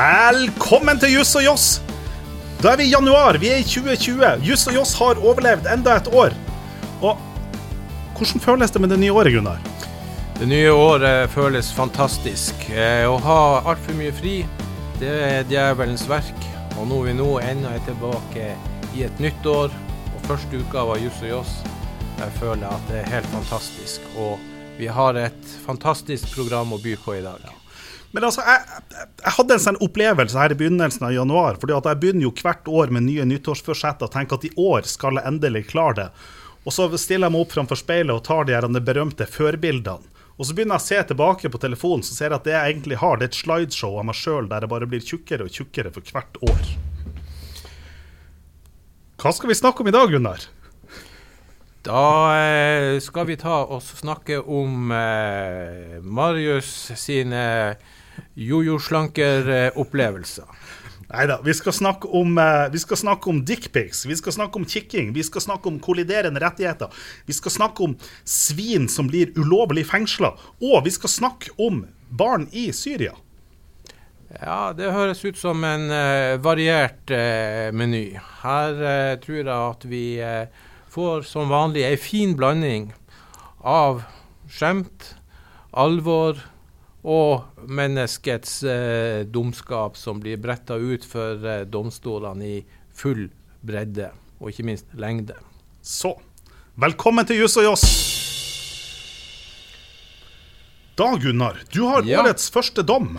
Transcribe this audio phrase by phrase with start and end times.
[0.00, 1.64] Velkommen til Juss og Joss.
[2.62, 4.46] Da er vi i januar, vi er i 2020.
[4.46, 6.32] Juss og Joss har overlevd enda et år.
[7.04, 7.20] Og
[8.16, 9.60] hvordan føles det med det nye året, Gunnar?
[10.38, 12.64] Det nye året føles fantastisk.
[12.72, 14.38] Eh, å ha altfor mye fri,
[15.02, 16.48] det er djevelens verk.
[16.78, 18.54] Og nå er vi nå ennå tilbake
[18.96, 19.74] i et nytt år,
[20.14, 21.56] og første uka var Juss og Joss.
[22.22, 24.12] Jeg føler at det er helt fantastisk.
[24.16, 24.38] Og
[24.80, 27.59] vi har et fantastisk program å by på i dag.
[28.10, 28.82] Men altså, jeg,
[29.22, 31.58] jeg, hadde en sånn opplevelse her i begynnelsen av januar.
[31.62, 34.88] fordi at Jeg begynner jo hvert år med nye nyttårsforsett og tenker at i år
[34.88, 36.08] skal jeg endelig klare det.
[36.66, 40.18] Og så stiller jeg meg opp framfor speilet og tar de her de berømte førbildene.
[40.40, 42.72] Og så begynner jeg å se tilbake på telefonen, så ser jeg at det jeg
[42.72, 45.52] egentlig har, det er et slideshow av meg sjøl der jeg bare blir tjukkere og
[45.52, 46.70] tjukkere for hvert år.
[49.20, 50.46] Hva skal vi snakke om i dag, Gunnar?
[51.84, 52.00] Da
[52.40, 57.44] eh, skal vi ta og snakke om eh, Marius sine
[58.34, 60.44] jojo-slanker-opplevelser.
[61.10, 62.70] Nei da, vi skal snakke om, eh,
[63.44, 66.88] dickpics, vi skal snakke om kikking, vi skal snakke om kolliderende rettigheter.
[67.26, 72.48] Vi skal snakke om svin som blir ulovlig fengsla, og vi skal snakke om barn
[72.52, 73.12] i Syria.
[74.40, 78.14] Ja, det høres ut som en uh, variert uh, meny.
[78.44, 80.22] Her uh, tror jeg at vi
[80.90, 82.92] får som vanlig ei en fin blanding
[83.66, 84.04] av
[84.46, 85.16] skjemt,
[85.74, 86.38] alvor
[87.04, 92.58] og menneskets eh, dumskap som blir bretta ut for eh, domstolene i
[92.92, 93.28] full
[93.64, 95.36] bredde, og ikke minst lengde.
[95.80, 96.12] Så,
[96.80, 97.86] velkommen til Juss og Joss.
[101.00, 102.20] Da, Gunnar, du har Ja.
[102.22, 103.18] årets første dom.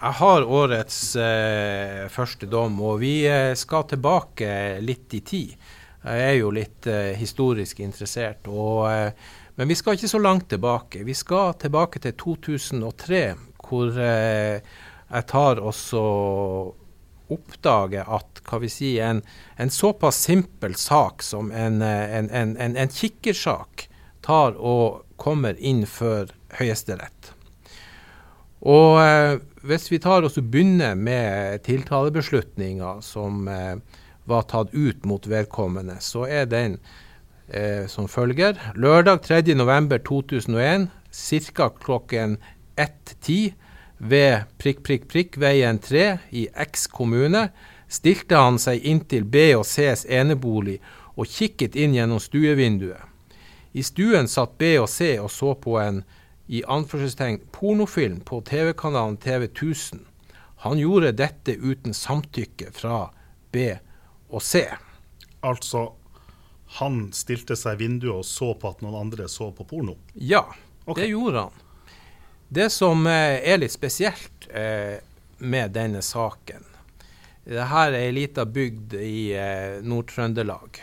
[0.00, 5.50] Jeg har årets eh, første dom, og vi eh, skal tilbake litt i tid.
[6.00, 9.12] Jeg er jo litt eh, historisk interessert, og, eh,
[9.60, 11.02] men vi skal ikke så langt tilbake.
[11.04, 13.18] Vi skal tilbake til 2003,
[13.60, 14.62] hvor eh,
[15.10, 16.04] jeg tar også
[17.28, 19.20] oppdager at hva vi si, en,
[19.60, 23.84] en såpass simpel sak som en, eh, en, en, en, en kikkersak
[24.24, 27.34] tar og kommer inn for Høyesterett.
[28.64, 33.76] Og eh, hvis vi tar og begynner med tiltalebeslutninga som eh,
[34.24, 36.80] var tatt ut mot vedkommende, så er den
[37.52, 38.58] eh, som følger.
[38.74, 40.88] Lørdag 3.11.2001
[41.54, 41.68] ca.
[41.68, 42.38] klokken
[42.76, 43.52] 1.10
[43.98, 47.50] ved prikk, prikk, prikk veien 3 i X kommune
[47.90, 50.78] stilte han seg inntil B og Cs enebolig
[51.16, 53.02] og kikket inn gjennom stuevinduet.
[53.72, 56.02] I stuen satt B og C og så på en
[56.50, 60.00] i anførselstegn pornofilm på TV-kanalen TV 1000.
[60.66, 63.12] Han gjorde dette uten samtykke fra
[63.52, 63.70] B
[64.30, 64.64] og C.
[65.46, 65.92] Altså,
[66.78, 69.96] han stilte seg i vinduet og så på at noen andre så på porno.
[70.14, 70.44] Ja,
[70.84, 71.02] okay.
[71.02, 71.64] det gjorde han.
[72.50, 74.98] Det som eh, er litt spesielt eh,
[75.38, 76.66] med denne saken
[77.46, 80.82] Dette er ei lita bygd i eh, Nord-Trøndelag.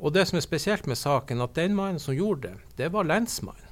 [0.00, 3.08] Og det som er spesielt med saken, at den mannen som gjorde det, det var
[3.08, 3.66] lensmannen.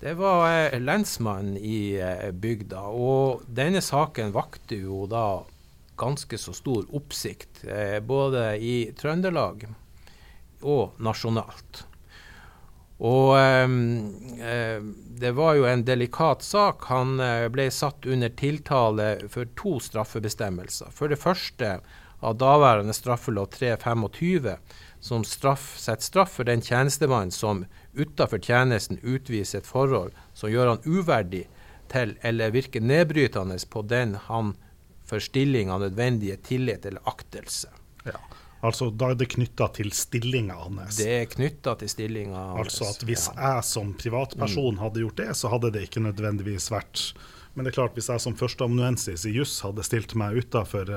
[0.00, 2.82] Det var eh, lensmannen i eh, bygda.
[2.92, 5.42] Og denne saken vakte jo da
[5.96, 9.66] ganske så stor oppsikt, eh, både i Trøndelag
[10.62, 11.84] og nasjonalt.
[12.96, 14.80] Og ehm, eh,
[15.20, 16.86] det var jo en delikat sak.
[16.88, 20.92] Han eh, ble satt under tiltale for to straffebestemmelser.
[20.96, 21.78] For det første
[22.24, 24.56] av daværende straffelov 325,
[25.00, 30.72] som straff, setter straff for den tjenestemann som utenfor tjenesten utviser et forhold som gjør
[30.72, 31.44] han uverdig
[31.92, 34.54] til eller virker nedbrytende på den han
[35.06, 37.68] for stillinga nødvendige tillit eller aktelse.
[38.04, 38.18] Ja.
[38.66, 40.96] Altså, da er det knytta til stillinga hans.
[40.98, 42.64] Det er knytta til stillinga hans.
[42.64, 43.54] Altså at hvis Ja.
[43.56, 47.12] jeg som privatperson hadde gjort det, så hadde det ikke nødvendigvis vært
[47.54, 50.90] Men det er klart, hvis jeg som førsteamanuensis i juss hadde stilt meg utafor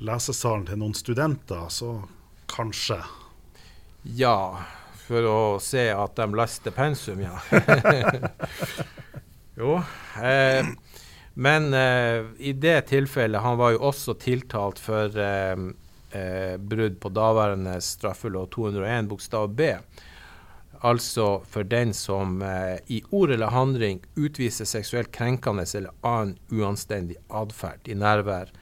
[0.00, 2.08] lesesalen til noen studenter, så
[2.48, 3.02] kanskje.
[4.04, 4.64] Ja,
[5.06, 7.36] for å se at de leste pensum, ja.
[9.60, 9.76] jo.
[10.22, 10.64] Eh,
[11.34, 15.56] men eh, i det tilfellet, han var jo også tiltalt for eh,
[16.14, 19.72] eh, brudd på daværende straffelov 201 bokstav b.
[20.84, 27.18] Altså for den som eh, i ord eller handling utviser seksuelt krenkende eller annen uanstendig
[27.28, 28.52] atferd i nærvær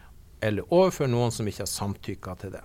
[0.42, 2.64] eller overfor noen som ikke har samtykka til det.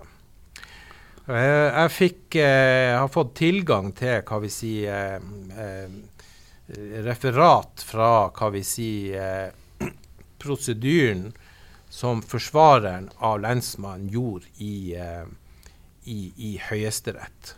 [1.28, 5.20] Eh, Jeg fikk, eh, har fått tilgang til hva vi sier
[7.04, 9.52] referat fra hva vi sier
[10.38, 11.32] prosedyren
[11.88, 15.24] som forsvareren av lensmannen gjorde i, eh,
[16.04, 17.54] i, i Høyesterett.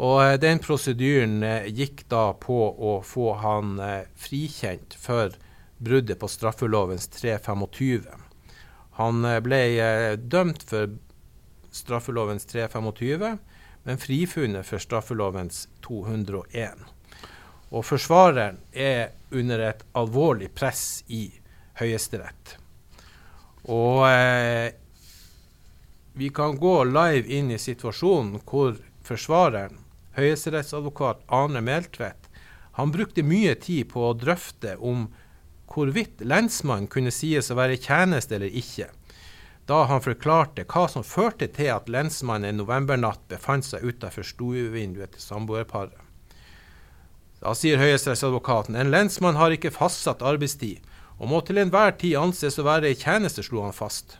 [0.00, 3.78] Og eh, den prosedyren eh, gikk da på å få han
[4.18, 5.36] frikjent for
[5.78, 8.26] bruddet på straffelovens 325.
[9.00, 9.60] Han ble
[10.20, 10.90] dømt for
[11.72, 13.38] straffelovens 325,
[13.88, 16.82] men frifunnet for straffelovens 201.
[17.70, 21.30] Og forsvareren er under et alvorlig press i
[21.80, 22.56] Høyesterett.
[23.68, 24.72] Og eh,
[26.12, 29.78] vi kan gå live inn i situasjonen hvor forsvareren,
[30.18, 32.28] høyesterettsadvokat Arne Meltvedt,
[32.78, 35.08] han brukte mye tid på å drøfte om
[35.70, 38.88] hvorvidt lensmannen kunne sies å være i tjeneste eller ikke,
[39.70, 45.14] da han forklarte hva som førte til at lensmannen en novembernatt befant seg utenfor stuevinduet
[45.14, 45.98] til samboerparet.
[47.40, 50.82] Da sier høyesterettsadvokaten en lensmann har ikke fastsatt arbeidstid,
[51.20, 54.16] og må til enhver tid anses å være i tjeneste, slo han fast.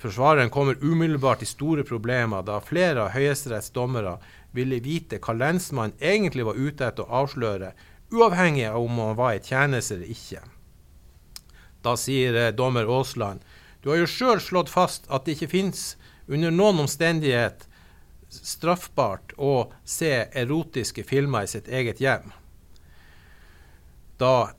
[0.00, 4.18] Forsvareren kommer umiddelbart i store problemer, da flere av Høyesteretts dommere
[4.56, 7.72] ville vite hva lensmannen egentlig var ute etter å avsløre,
[8.12, 10.44] uavhengig av om han var i tjeneste eller ikke.
[11.80, 13.44] Da sier eh, dommer Aasland
[13.80, 15.84] du har jo sjøl slått fast at det ikke finnes
[16.28, 17.64] under noen omstendighet
[18.30, 22.28] straffbart å se erotiske filmer i sitt eget hjem.
[24.20, 24.52] Da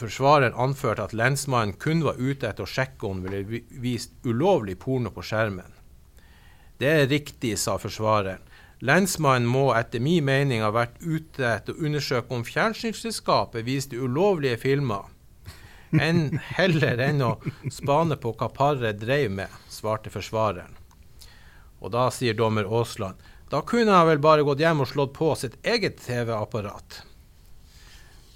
[0.00, 4.78] forsvareren anførte at lensmannen kun var ute etter å sjekke om det ville vist ulovlig
[4.80, 5.76] porno på skjermen.
[6.80, 8.42] Det er riktig, sa forsvareren.
[8.80, 14.56] Lensmannen må etter min mening ha vært ute etter å undersøke om fjernsynsselskapet viste ulovlige
[14.62, 15.10] filmer,
[15.92, 17.34] enn heller enn å
[17.68, 20.78] spane på hva paret drev med, svarte forsvareren.
[21.80, 23.20] Og da sier dommer Aasland
[23.50, 27.00] da kunne han vel bare gått hjem og slått på sitt eget TV-apparat.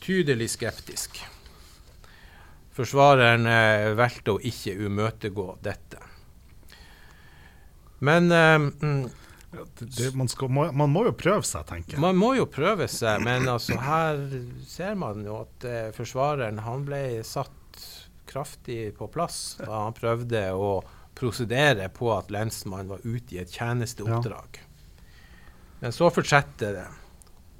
[0.03, 1.23] Tydelig skeptisk.
[2.75, 6.01] Forsvareren eh, valgte å ikke umøtegå dette.
[8.05, 9.05] Men mm,
[9.79, 12.03] det, man, skal, man, må, jo prøve seg, tenker jeg.
[12.03, 14.21] Man må jo prøve seg, men altså her
[14.69, 17.53] ser man jo at eh, forsvareren han ble satt
[18.29, 20.79] kraftig på plass da han prøvde å
[21.15, 24.59] prosedere på at lensmannen var ute i et tjenesteoppdrag.
[24.59, 24.71] Ja.
[25.85, 26.89] Men så fortsetter det.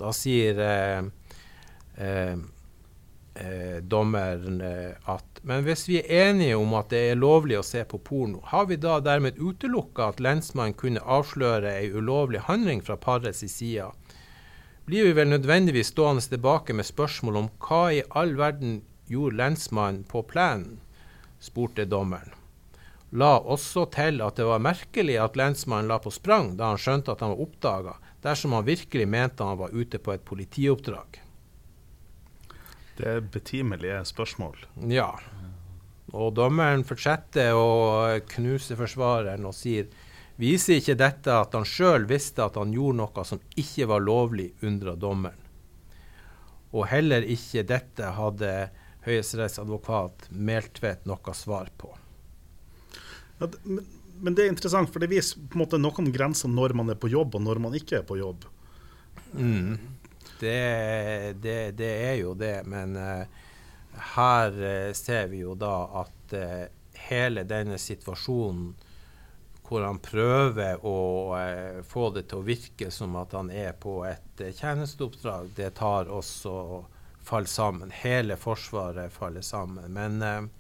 [0.01, 1.05] Da sier eh,
[2.03, 2.35] eh,
[3.35, 7.67] eh, dommeren eh, at men hvis vi er enige om at det er lovlig å
[7.67, 12.81] se på porno, har vi da dermed utelukka at lensmannen kunne avsløre ei ulovlig handling
[12.81, 13.91] fra parets side?
[14.89, 18.79] Blir vi vel nødvendigvis stående tilbake med spørsmål om hva i all verden
[19.09, 20.81] gjorde lensmannen på plenen?
[21.45, 22.33] spurte dommeren.
[23.13, 27.13] La også til at det var merkelig at lensmannen la på sprang da han skjønte
[27.13, 31.21] at han var oppdaga, dersom han virkelig mente han var ute på et politioppdrag.
[32.99, 34.59] Det er betimelige spørsmål.
[34.91, 35.11] Ja.
[36.15, 39.89] Og dommeren fortsetter å knuse forsvareren og sier
[40.39, 44.53] viser ikke dette at han sjøl visste at han gjorde noe som ikke var lovlig,
[44.67, 45.41] undra dommeren.
[46.75, 48.55] Og heller ikke dette hadde
[49.05, 51.93] høyesterettsadvokat Meltvedt noe svar på.
[53.39, 53.85] Ja, men,
[54.21, 56.91] men, det er interessant, for det viser på en måte noe om grensa når man
[56.91, 58.47] er på jobb, og når man ikke er på jobb.
[59.35, 59.77] Mm.
[60.41, 63.23] Det, det, det, er jo det, men uh,
[64.15, 66.65] her uh, ser vi jo da at uh,
[67.09, 68.75] hele denne situasjonen
[69.65, 70.99] hvor han prøver å
[71.89, 76.53] få det til å virke som at han er på et tjenesteoppdrag, det tar også
[77.25, 77.95] faller sammen.
[78.03, 79.89] Hele Forsvaret faller sammen.
[79.97, 80.51] Men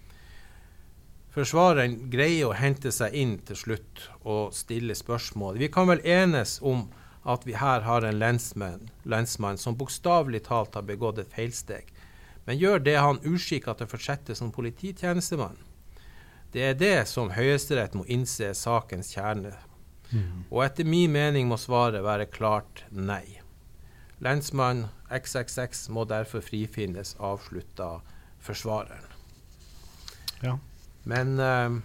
[1.34, 5.58] Forsvareren greier å hente seg inn til slutt og stille spørsmål.
[5.58, 6.84] Vi kan vel enes om
[7.25, 11.88] at vi her har en lensmann, lensmann som bokstavelig talt har begått et feilsteg,
[12.45, 15.57] men gjør det han uskikka til å fortsette som polititjenestemann.
[16.52, 19.57] Det er det som Høyesterett må innse er sakens kjerne.
[20.12, 20.45] Mm.
[20.52, 23.40] Og etter min mening må svaret være klart nei.
[24.23, 27.97] Lensmann XXX må derfor frifinnes, avslutta
[28.45, 29.11] forsvareren.
[30.45, 30.59] Ja.
[31.09, 31.81] Men uh,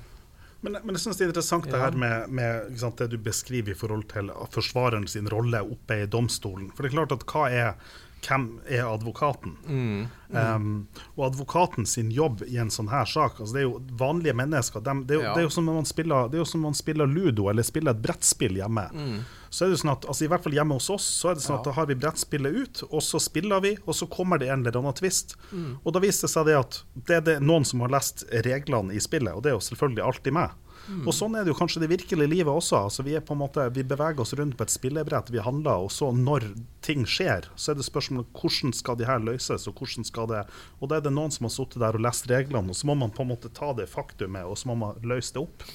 [0.61, 1.71] men, men, jeg synes det er interessant ja.
[1.71, 6.01] det her med, med sant, det du beskriver i forhold til forsvareren sin rolle oppe
[6.03, 6.69] i domstolen.
[6.75, 7.97] For det er klart at hva er
[8.27, 9.55] hvem er advokaten?
[9.67, 10.37] Mm, mm.
[10.55, 14.35] Um, og advokaten sin jobb i en sånn her sak altså Det er jo vanlige
[14.35, 14.83] mennesker.
[14.83, 15.33] De, det, er jo, ja.
[15.35, 17.95] det, er jo, som man spiller, det er jo som man spiller ludo eller spiller
[17.95, 18.89] et brettspill hjemme.
[18.93, 19.21] Mm.
[19.49, 21.43] Så er det sånn at, altså I hvert fall hjemme hos oss så er det
[21.45, 21.59] sånn ja.
[21.63, 24.63] at da har vi brettspillet ut, og så spiller vi, og så kommer det en
[24.63, 25.35] eller annen tvist.
[25.51, 25.79] Mm.
[25.83, 28.95] Og da viser det seg det at det er det noen som har lest reglene
[28.95, 30.57] i spillet, og det er jo selvfølgelig alltid meg.
[30.89, 31.03] Mm.
[31.05, 32.79] Og sånn er det jo kanskje det virkelige livet også.
[32.87, 35.85] Altså, vi, er på en måte, vi beveger oss rundt på et spillebrett, vi handler,
[35.85, 36.47] og så når
[36.85, 40.45] ting skjer, så er det spørsmålet hvordan skal de her løses, og hvordan skal det
[40.79, 42.97] Og da er det noen som har sittet der og lest reglene, og så må
[42.97, 45.67] man på en måte ta det faktumet, og så må man løse det opp.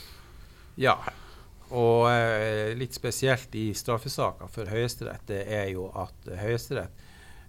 [0.81, 0.99] Ja,
[1.75, 7.03] og eh, litt spesielt i straffesaker for Høyesterett, det er jo at Høyesterett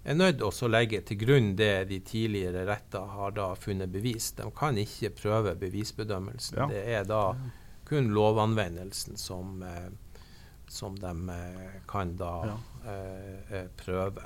[0.06, 4.28] er nødt til å legge til grunn det de tidligere retter har da funnet bevis.
[4.38, 6.58] De kan ikke prøve bevisbedømmelsen.
[6.62, 6.66] Ja.
[6.70, 7.22] Det er da
[7.86, 9.88] kun lovanvendelsen som, eh,
[10.70, 12.58] som de eh, kan da Ja.
[13.82, 14.22] prøve.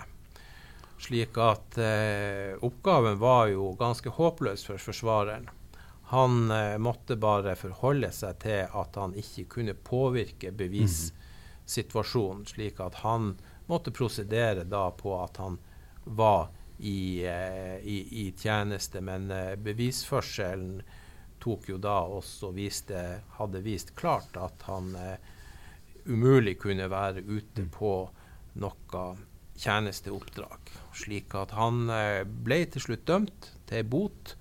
[1.00, 1.78] Slik at
[2.60, 5.46] oppgaven var jo ganske håpløs for forsvareren.
[6.10, 12.96] Han eh, måtte bare forholde seg til at han ikke kunne påvirke bevissituasjonen, slik at
[13.04, 13.36] han
[13.70, 15.60] måtte prosedere da på at han
[16.04, 16.48] var
[16.78, 18.98] i, eh, i, i tjeneste.
[19.06, 20.82] Men eh, bevisførselen
[21.38, 23.04] tok jo da også viste,
[23.38, 24.90] hadde vist klart at han
[26.10, 27.94] umulig kunne være ute på
[28.58, 29.06] noe
[29.62, 30.74] tjenesteoppdrag.
[31.04, 31.86] Slik at han
[32.42, 34.34] ble til slutt dømt til bot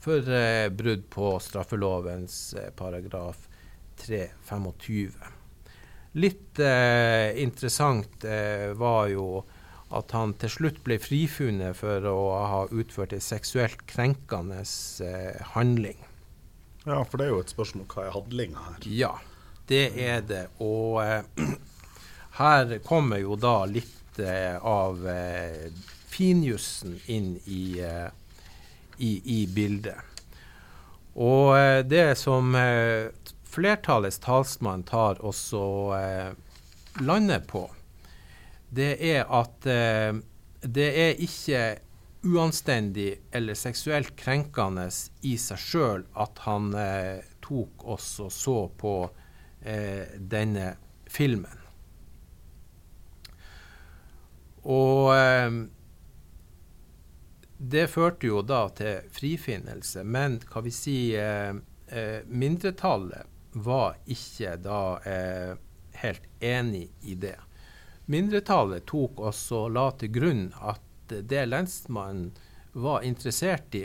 [0.00, 3.48] for eh, brudd på straffelovens eh, paragraf
[4.00, 5.12] 325.
[6.12, 8.24] Litt eh, interessant
[8.74, 9.44] var jo
[9.94, 14.62] at han til slutt ble frifunnet for å ha utført en seksuelt krenkende
[15.54, 15.98] handling.
[16.86, 18.86] Ja, for det er jo et spørsmål hva er handlinga her.
[18.88, 19.12] Ja,
[19.68, 20.44] det er det.
[20.64, 21.22] Og eh,
[22.40, 25.68] her kommer jo da litt eh, av eh,
[26.10, 28.08] finjussen inn i, eh,
[29.00, 30.10] i, i bildet.
[31.18, 33.10] Og eh, det som eh,
[33.50, 35.62] flertallets talsmann tar også
[35.98, 36.32] eh,
[37.02, 37.66] lander på,
[38.70, 39.64] det er at
[40.62, 41.62] det er ikke
[42.22, 44.84] uanstendig eller seksuelt krenkende
[45.26, 46.68] i seg sjøl at han
[47.42, 48.92] tok og så på
[50.30, 50.68] denne
[51.10, 51.66] filmen.
[54.62, 55.10] Og
[57.62, 61.52] det førte jo da til frifinnelse, men hva vi si eh,
[61.92, 65.52] eh, mindretallet var ikke da eh,
[66.00, 67.36] helt enig i det.
[68.08, 72.30] Mindretallet tok også la til grunn at det lensmannen
[72.72, 73.84] var interessert i,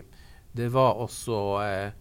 [0.56, 1.92] det var også eh,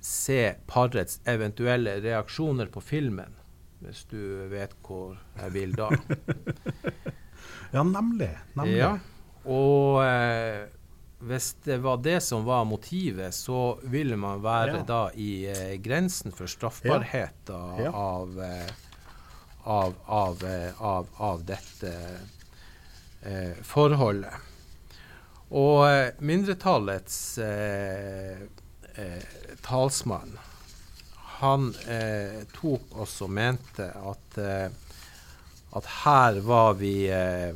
[0.00, 3.36] se parets eventuelle reaksjoner på filmen,
[3.84, 5.92] hvis du vet hvor jeg vil da.
[7.70, 8.32] Ja, nemlig.
[8.58, 8.78] nemlig.
[8.80, 8.96] Ja,
[9.46, 10.66] og eh,
[11.20, 14.82] hvis det var det som var motivet, så ville man være Ja.
[14.88, 17.90] da i eh, grensen for straffbarhet Ja.
[17.92, 18.70] av, eh,
[19.64, 21.92] av, av, eh, av, av dette
[23.22, 24.32] eh, forholdet.
[25.50, 28.38] Og mindretallets eh,
[28.94, 29.24] eh,
[29.66, 30.38] talsmann,
[31.40, 34.38] han eh, tok også mente at,
[35.72, 37.52] at her var vi eh,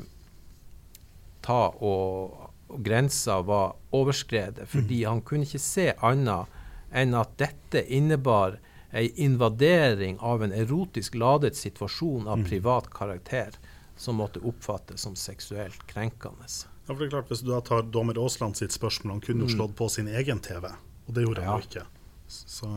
[1.45, 2.35] ta og,
[2.73, 6.61] og grensa var overskredet, fordi han kunne ikke se annet
[6.95, 8.57] enn at dette innebar
[8.95, 13.57] ei invadering av en erotisk ladet situasjon av privat karakter
[13.99, 16.47] som måtte oppfattes som seksuelt krenkende.
[16.87, 19.47] Ja, for det er klart, Hvis du da tar dommer Aasland sitt spørsmål, han kunne
[19.49, 20.71] jo slått på sin egen TV,
[21.09, 21.59] og det gjorde han Mm.
[21.59, 21.59] Ja.
[21.59, 21.87] jo ikke.
[22.29, 22.71] Så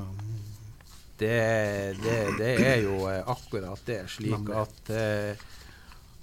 [1.18, 5.40] Det, det, det er jo eh, akkurat det, slik at eh,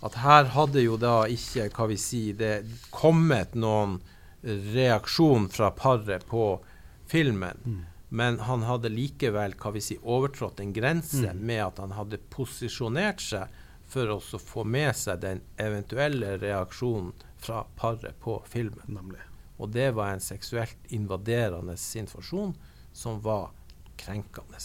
[0.02, 4.00] at her hadde jo da ikke, hva vi sier, det kommet noen
[4.42, 6.60] reaksjon fra paret på
[7.06, 7.60] filmen.
[7.64, 7.82] Mm.
[8.08, 11.46] Men han hadde likevel hva vi sier, overtrådt en grense Mm.
[11.46, 13.48] med at han hadde posisjonert seg
[13.88, 18.84] for å få med seg den eventuelle reaksjonen fra paret på filmen.
[18.88, 19.20] nemlig.
[19.58, 22.54] Og det var en seksuelt invaderende situasjon
[22.92, 23.50] som var
[23.96, 24.58] krenkende.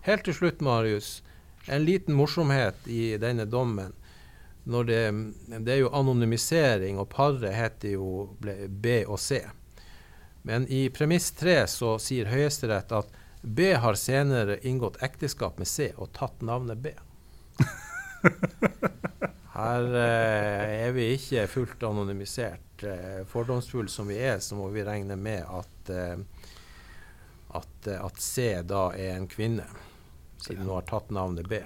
[0.00, 1.22] Helt til slutt, Marius,
[1.66, 3.92] en liten morsomhet i denne dommen.
[4.64, 5.00] Det,
[5.60, 8.30] det er jo anonymisering, og paret heter jo
[8.68, 9.42] B og C.
[10.44, 13.12] Men i premiss tre så sier Høyesterett at
[13.44, 16.94] B har senere inngått ekteskap med C og tatt navnet B.
[19.54, 22.82] Her eh, er vi ikke fullt anonymisert.
[22.82, 26.16] Eh, fordomsfull som vi er, så må vi regne med at, eh,
[27.54, 29.68] at, eh, at C da er en kvinne,
[30.42, 31.60] siden hun har tatt navnet B.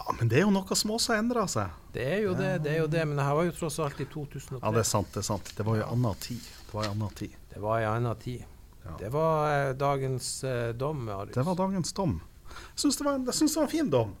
[0.00, 1.70] Ja, Men det er jo noe som også har endra seg.
[1.92, 4.00] Det er jo det, det er jo det, men det her var jo tross alt
[4.00, 4.60] i 2003.
[4.62, 5.10] Ja, det er sant.
[5.12, 5.52] Det er sant.
[5.58, 6.40] Det var jo anna tid.
[6.66, 7.36] Det var i annen tid.
[7.52, 8.46] Det var en annen tid.
[8.86, 8.94] Ja.
[8.98, 11.34] Det var eh, dagens eh, dom, Arius.
[11.36, 12.16] Det var dagens dom.
[12.50, 14.14] Jeg syns det, var en- jeg det var en fin dom.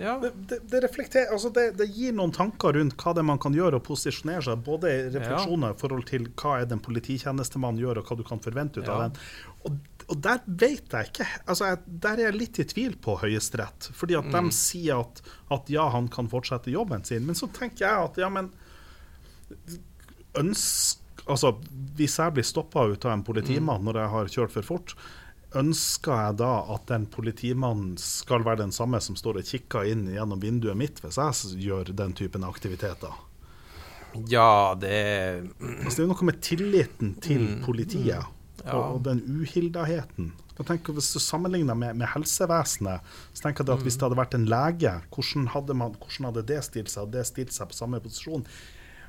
[0.00, 3.26] Ja, Det, det, det, reflekterer, altså det, det gir noen tanker rundt hva det er
[3.28, 4.64] man kan gjøre og posisjonere seg.
[4.66, 8.40] Både refleksjoner i forhold til hva er det en polititjenestemann gjør, og hva du kan
[8.42, 8.96] forvente ut Ja.
[8.96, 9.20] av den.
[9.68, 9.76] Og,
[10.06, 11.26] og der vet jeg ikke.
[11.50, 13.88] Altså jeg, der er jeg litt i tvil på Høyesterett.
[13.92, 14.36] Fordi at Mm.
[14.50, 17.26] de sier at, at ja, han kan fortsette jobben sin.
[17.26, 18.52] Men så tenker jeg at ja, men
[20.38, 21.56] ønsk, altså,
[21.96, 24.94] Hvis jeg blir stoppa ut av en politimann når jeg har kjørt for fort,
[25.56, 30.06] ønsker jeg da at den politimannen skal være den samme som står og kikker inn
[30.12, 33.14] gjennom vinduet mitt hvis jeg gjør den typen aktiviteter?
[34.28, 34.92] Ja, det
[35.60, 38.35] altså, Det er jo noe med tilliten til mm, politiet mm,
[38.66, 38.78] ja.
[38.78, 40.32] og, den uhildaheten.
[40.56, 43.04] Tenker, hvis du sammenligner med, med, helsevesenet,
[43.36, 46.46] så tenker jeg at hvis det hadde vært en lege, hvordan hadde, man, hvordan hadde
[46.48, 47.04] det stilt seg?
[47.04, 48.46] Hadde det stilt seg på samme posisjon?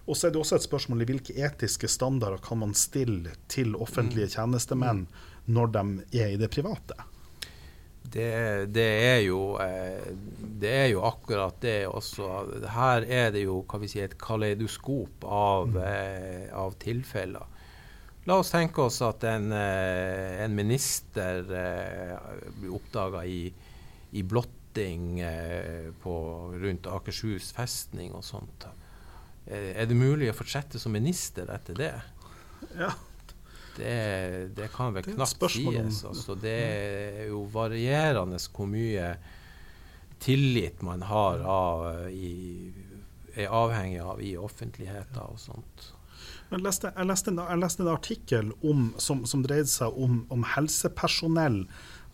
[0.07, 3.75] Og så er det også et spørsmål i hvilke etiske standarder kan man stille til
[3.75, 4.35] offentlige mm.
[4.37, 5.05] tjenestemenn
[5.51, 5.85] når de
[6.19, 6.95] er i det private?
[8.07, 12.29] Det, det, er jo, eh, det, er jo, akkurat det også.
[12.71, 15.81] Her er det jo hva vi sier, et kaleidoskop av, mm.
[15.83, 17.56] eh, av tilfeller.
[18.27, 23.45] La oss tenke oss at en, eh, en minister blir oppdaga i,
[24.11, 25.21] i, blotting
[26.03, 26.15] på,
[26.59, 28.67] rundt Akershus festning og sånt.
[29.47, 31.93] Er det mulig å fortsette som minister etter det?
[32.75, 32.91] Ja,
[33.77, 33.95] det,
[34.57, 36.03] det kan vel knapt sies.
[36.07, 39.13] Altså, det er jo varierende hvor mye
[40.23, 42.71] tillit man har av, i,
[43.37, 45.91] er avhengig av i offentligheten og sånt.
[46.47, 50.21] Jeg leste, jeg leste, en, jeg leste en, artikkel om, som, som, dreide seg om,
[50.33, 51.65] om helsepersonell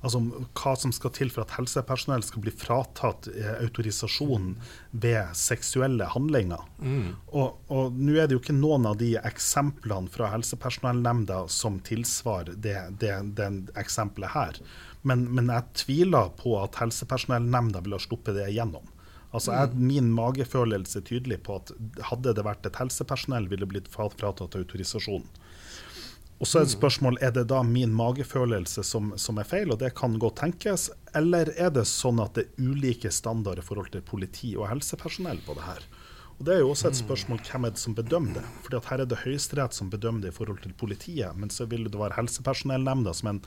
[0.03, 0.19] altså
[0.57, 4.49] hva som skal til for at helsepersonell skal bli fratatt eh, autorisasjon
[4.91, 6.63] ved seksuelle handlinger.
[6.83, 7.13] Mm.
[7.31, 12.77] Og nå er det jo ikke noen av de eksemplene fra helsepersonellnemnda som tilsvarer det,
[12.99, 13.49] det, det
[13.79, 14.59] eksempelet her.
[15.07, 18.87] Men, men, jeg tviler på at helsepersonellnemnda ville ha sluppet det igjennom.
[19.33, 19.85] Altså jeg, mm.
[19.89, 21.73] Min magefølelse er tydelig på at
[22.09, 25.25] hadde det vært et helsepersonell, ville blitt fratatt autorisasjon.
[26.43, 29.79] Og så er det spørsmål er det da min magefølelse som, som, er feil, og
[29.79, 33.93] det kan godt tenkes, eller er det sånn at det er ulike standarder i forhold
[33.93, 35.87] til politi og helsepersonell på det her?
[36.33, 38.43] Og Det er jo også et spørsmål hvem er det som bedømmer det.
[38.65, 41.69] Fordi at Her er det Høyesterett som bedømmer det i forhold til politiet, men så
[41.69, 43.43] vil det være helsepersonellnemnda som en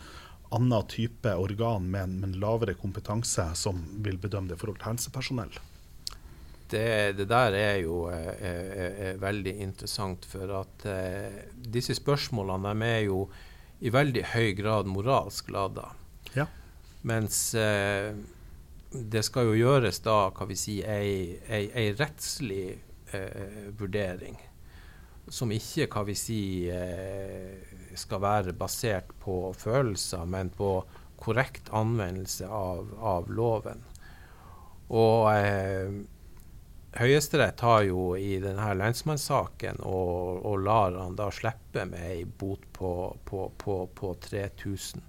[0.54, 4.78] annen type organ med en, med en lavere kompetanse som vil bedømme det i forhold
[4.80, 5.58] til helsepersonell
[6.70, 12.74] det, det, der er jo er, er, er veldig interessant, for at eh, disse spørsmålene
[12.74, 13.20] de er jo
[13.84, 15.90] i veldig høy grad moralsk lada.
[16.34, 16.46] Ja.
[17.06, 18.14] Mens eh,
[18.90, 22.76] det skal jo gjøres da, hva vi si, ei, ei, ei rettslig
[23.14, 24.38] eh, vurdering.
[25.28, 30.78] Som ikke, hva vi si, eh, skal være basert på følelser, men på
[31.20, 33.82] korrekt anvendelse av, av loven.
[34.94, 35.96] Og eh,
[36.96, 42.64] Høyesterett har jo i denne lensmannssaken og, og lar han da slippe med ei bot
[42.72, 42.92] på,
[43.24, 45.02] på, på, på, 3000.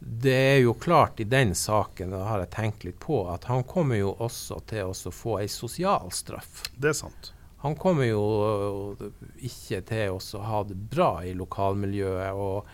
[0.00, 3.66] Det er jo klart i den saken, det har jeg tenkt litt på, at han
[3.68, 6.64] kommer jo også til å få ei sosial straff.
[6.72, 7.34] Det er sant.
[7.60, 8.96] Han kommer jo
[9.36, 12.32] ikke til å ha det bra i lokalmiljøet.
[12.32, 12.70] og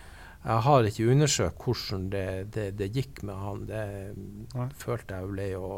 [0.46, 3.64] jeg har ikke undersøkt hvordan det, det, det gikk med han.
[3.66, 3.82] Det
[4.54, 4.68] Nei.
[4.78, 5.70] følte jeg ble jo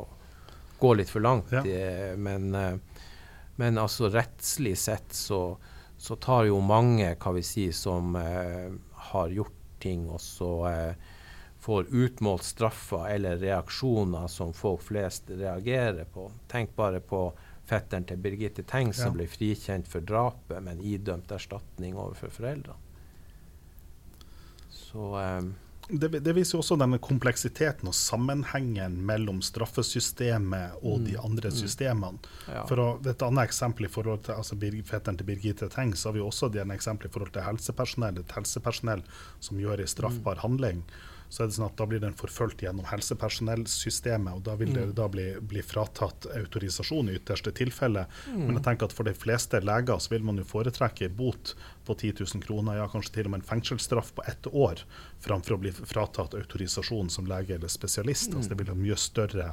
[0.78, 1.52] gå litt for langt.
[1.52, 1.62] Ja.
[2.16, 2.74] Men, eh,
[3.56, 5.58] men, altså rettslig sett så,
[5.96, 8.70] så, tar jo mange, hva vi si, som eh,
[9.10, 11.14] har gjort ting, og så eh,
[11.58, 16.30] får utmålt straffer eller reaksjoner som folk flest reagerer på.
[16.48, 17.28] Tenk bare på
[17.68, 19.06] fetteren til Birgitte Tengs ja.
[19.08, 22.84] som ble frikjent for drapet, men idømt erstatning overfor foreldrene.
[24.72, 25.50] Så um,
[25.88, 31.05] det, det, viser jo også denne kompleksiteten og sammenhengen mellom straffesystemet og mm.
[31.07, 31.57] de andre mm.
[31.57, 32.33] systemene.
[32.46, 32.64] Ja.
[32.68, 36.18] For å, Et annet eksempel i forhold til altså, fetteren til Birgitte Tengs, så har
[36.18, 38.20] vi også et eksempel i forhold til helsepersonell.
[38.20, 39.05] Et helsepersonell
[39.40, 40.44] som gjør en straffbar mm.
[40.44, 40.83] handling
[41.28, 44.86] så er det sånn at da blir den forfulgt gjennom helsepersonellsystemet, og da vil det
[44.90, 44.94] mm.
[44.96, 48.06] da bli, bli fratatt autorisasjon i ytterste tilfelle.
[48.30, 48.46] Mm.
[48.46, 51.52] Men jeg tenker at for de fleste leger så vil man jo foretrekke bot
[51.84, 54.84] på 10 000 kroner, ja kanskje til og med en fengselsstraff på ett år,
[55.24, 58.32] framfor å bli fratatt autorisasjon som lege eller spesialist.
[58.32, 58.40] Mm.
[58.40, 59.50] Altså det vil ha mye større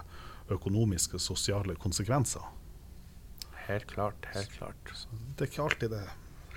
[0.55, 2.45] økonomiske og sosiale konsekvenser.
[3.65, 4.27] Helt klart.
[4.33, 4.93] Helt klart.
[4.93, 6.05] Så det er ikke alltid det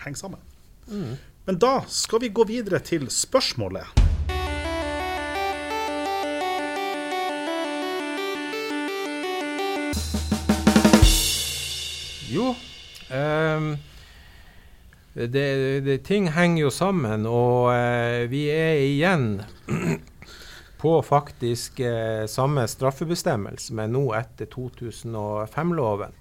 [0.04, 0.46] henger sammen.
[0.88, 1.16] Mm.
[1.48, 4.08] Men da skal vi gå videre til spørsmålet.
[12.29, 12.55] Jo,
[13.11, 13.69] um,
[15.14, 19.41] det, det, ting henger jo sammen, og uh, vi er igjen
[20.83, 26.12] på faktisk uh, samme straffebestemmelse, men nå etter 2005-loven.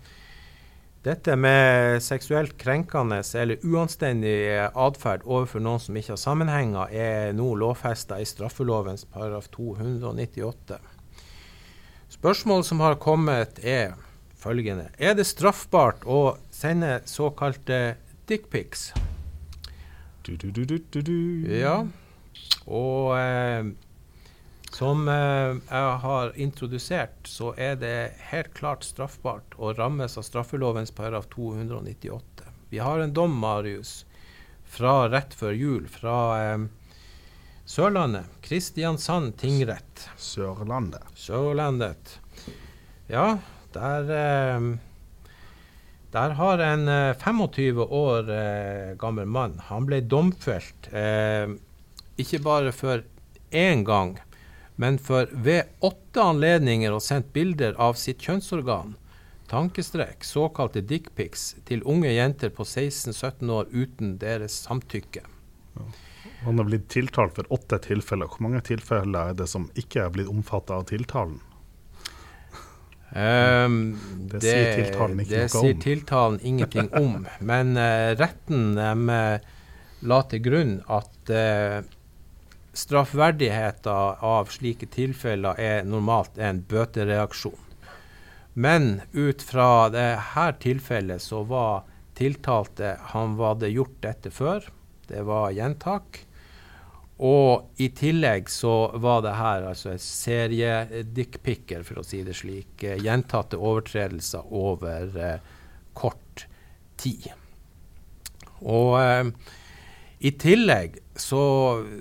[1.03, 4.39] Dette med seksuelt krenkende eller uanstendig
[4.71, 10.79] atferd overfor noen som ikke har sammenhenger, er nå lovfesta i straffelovens paragraf 298.
[12.15, 13.95] Spørsmålet som har kommet, er
[14.37, 14.89] følgende.
[14.97, 17.97] Er det straffbart å sende såkalte
[18.29, 18.91] dickpics?
[21.61, 21.75] Ja.
[22.67, 23.69] Og eh,
[24.75, 27.95] som eh, jeg har introdusert, så er det
[28.31, 32.51] helt klart straffbart å rammes av straffelovens paragraf 298.
[32.69, 34.01] Vi har en dom, Marius,
[34.67, 36.67] fra rett før jul fra eh,
[37.67, 38.27] Sørlandet.
[38.43, 40.05] Kristiansand tingrett.
[40.15, 41.03] Sørlandet.
[41.19, 42.13] Sørlandet.
[43.11, 43.39] Ja,
[43.77, 44.67] der eh,
[46.11, 51.51] Der har en eh, 25 år eh, gammel mann Han ble domfelt eh,
[52.17, 53.03] ikke bare for
[53.51, 54.17] én gang,
[54.75, 58.95] men for ved åtte anledninger og sendt bilder av sitt kjønnsorgan,
[59.51, 65.23] tankestrek, såkalte dickpics, til unge jenter på 16-17 år uten deres samtykke.
[66.43, 68.29] Han har blitt tiltalt for åtte tilfeller.
[68.29, 71.39] Hvor mange tilfeller er det som ikke er blitt omfattet av tiltalen?
[73.11, 75.67] Um, det, det, sier tiltalen ikke det noe om.
[75.67, 77.27] sier tiltalen ingenting om.
[77.51, 79.13] Men uh, retten um,
[80.07, 81.79] la til grunn at uh,
[82.77, 87.63] straffverdigheten av slike tilfeller er normalt en bøtereaksjon.
[88.57, 91.85] Men ut fra dette tilfellet så var
[92.17, 94.65] tiltalte Han hadde gjort dette før.
[95.07, 96.26] Det var gjentak.
[97.17, 102.83] Og i tillegg så var det her altså et seriedickpicker, for å si det slik.
[102.85, 105.39] Eh, gjentatte overtredelser over eh,
[105.97, 106.45] kort
[107.01, 107.31] tid.
[108.61, 109.31] Og eh,
[110.19, 111.41] i tillegg så,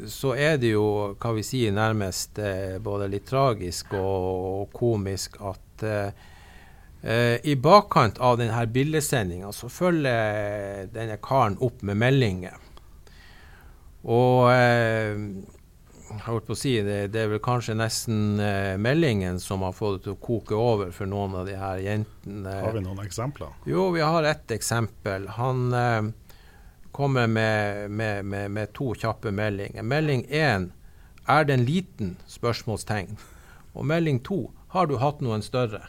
[0.08, 4.28] så, er det jo, hva vi sier, nærmest eh, både litt tragisk og,
[4.60, 6.24] og komisk at eh,
[7.06, 12.56] eh i bakkant av denne bildesendinga så følger denne karen opp med meldinger.
[14.06, 15.16] Og eh,
[16.06, 19.74] jeg holdt på å si, det, det, er vel kanskje nesten eh, meldingen som har
[19.74, 22.54] fått det til å koke over for noen av de her jentene.
[22.62, 23.50] Har vi noen eksempler?
[23.66, 25.26] Jo, vi har ett eksempel.
[25.40, 26.12] Han eh,
[26.94, 29.82] kommer med, med, med, med, to kjappe meldinger.
[29.82, 30.70] Melding én
[31.26, 32.14] er den liten?
[32.30, 33.18] spørsmålstegn.
[33.74, 35.82] Og melding to har du hatt noen større?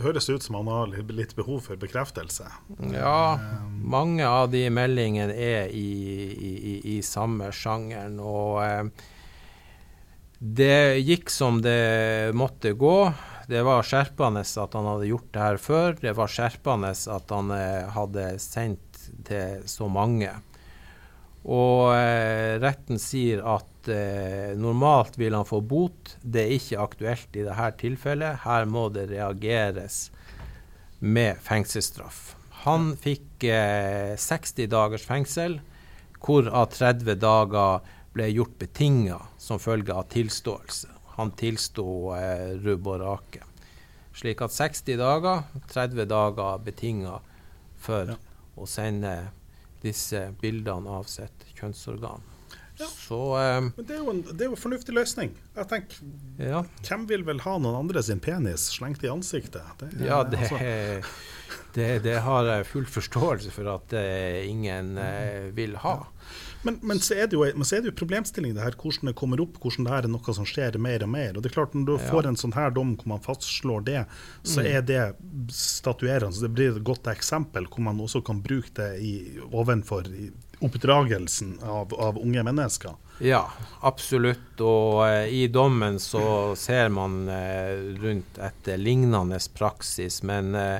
[0.00, 2.46] Høres ut som han har litt behov for bekreftelse.
[2.94, 3.38] Ja,
[3.72, 5.88] mange av de meldingene er i,
[6.32, 8.16] i, i samme sjangeren.
[8.22, 9.08] Og eh,
[10.38, 12.96] det gikk som det måtte gå.
[13.50, 15.98] Det var skjerpende at han hadde gjort det her før.
[16.00, 20.30] Det var skjerpende at han eh, hadde sendt til så mange.
[21.42, 26.16] Og eh, retten sier at eh, normalt vil han få bot.
[26.22, 28.42] Det er ikke aktuelt i dette tilfellet.
[28.44, 30.10] Her må det reageres
[31.02, 32.36] med fengselsstraff.
[32.62, 35.58] Han fikk eh, 60 dagers fengsel,
[36.22, 37.80] hvorav 30 dager
[38.14, 40.90] ble gjort betinga som følge av tilståelse.
[41.16, 43.42] Han tilsto eh, rubb og rake.
[44.14, 47.18] Slik at 60 dager, 30 dager betinga
[47.82, 48.18] for ja.
[48.54, 49.16] å sende
[49.82, 52.31] disse bildene av sitt kjønnsorgan.
[52.82, 52.88] Ja.
[52.90, 55.34] Så, um, Men det er, en, det er, jo en, fornuftig løsning.
[55.56, 56.00] Jeg tenker,
[56.42, 56.62] ja.
[56.88, 59.62] Hvem vil vel ha noen andre sin penis slengt i ansiktet?
[59.80, 60.60] Det, ja, det, altså.
[61.76, 66.00] det, det, har jeg full forståelse for at uh, ingen uh, vil ha.
[66.02, 66.50] Ja.
[66.62, 69.10] Men, men, så er det jo, men så er det jo problemstilling det her, hvordan
[69.10, 71.34] det kommer opp, hvordan det her er noe som skjer mer og mer.
[71.34, 72.04] Og det er klart Når du ja.
[72.06, 74.04] får en sånn her dom hvor man fastslår det,
[74.46, 74.68] så mm.
[74.70, 75.02] er det
[75.58, 76.30] statuerende.
[76.36, 79.14] Så det blir et godt eksempel hvor man også kan bruke det i,
[79.50, 80.30] ovenfor i
[80.62, 82.94] oppdragelsen av, av, unge mennesker.
[83.22, 83.44] Ja,
[83.80, 84.60] absolutt.
[84.60, 90.22] Og eh, i dommen så ser man eh, rundt etter lignende praksis.
[90.22, 90.78] Men eh,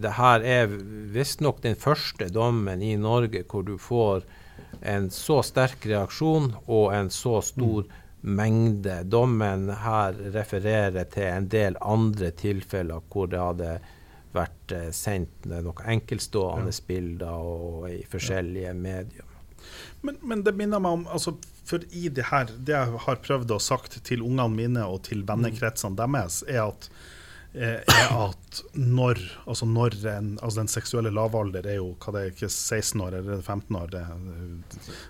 [0.00, 0.70] det her er
[1.12, 4.24] visstnok den første dommen i Norge hvor du får
[4.80, 7.92] en så sterk reaksjon og en så stor mm.
[8.20, 9.02] mengde.
[9.04, 13.78] Dommen her refererer til en del andre tilfeller hvor det hadde
[14.38, 16.84] vært eh, sendt noen enkeltstående ja.
[16.88, 18.76] bilder og i forskjellige ja.
[18.76, 19.28] medier.
[20.00, 21.34] Men, men, det minner meg om altså,
[21.66, 25.24] For i det her, det jeg har prøvd å sagt til ungene mine og til
[25.28, 26.88] vennekretsene deres, er at
[27.54, 32.34] er at når, altså når en, altså Den seksuelle lavalder er jo hva det er,
[32.34, 33.88] ikke 16 år eller 15 år.
[33.92, 34.02] Det,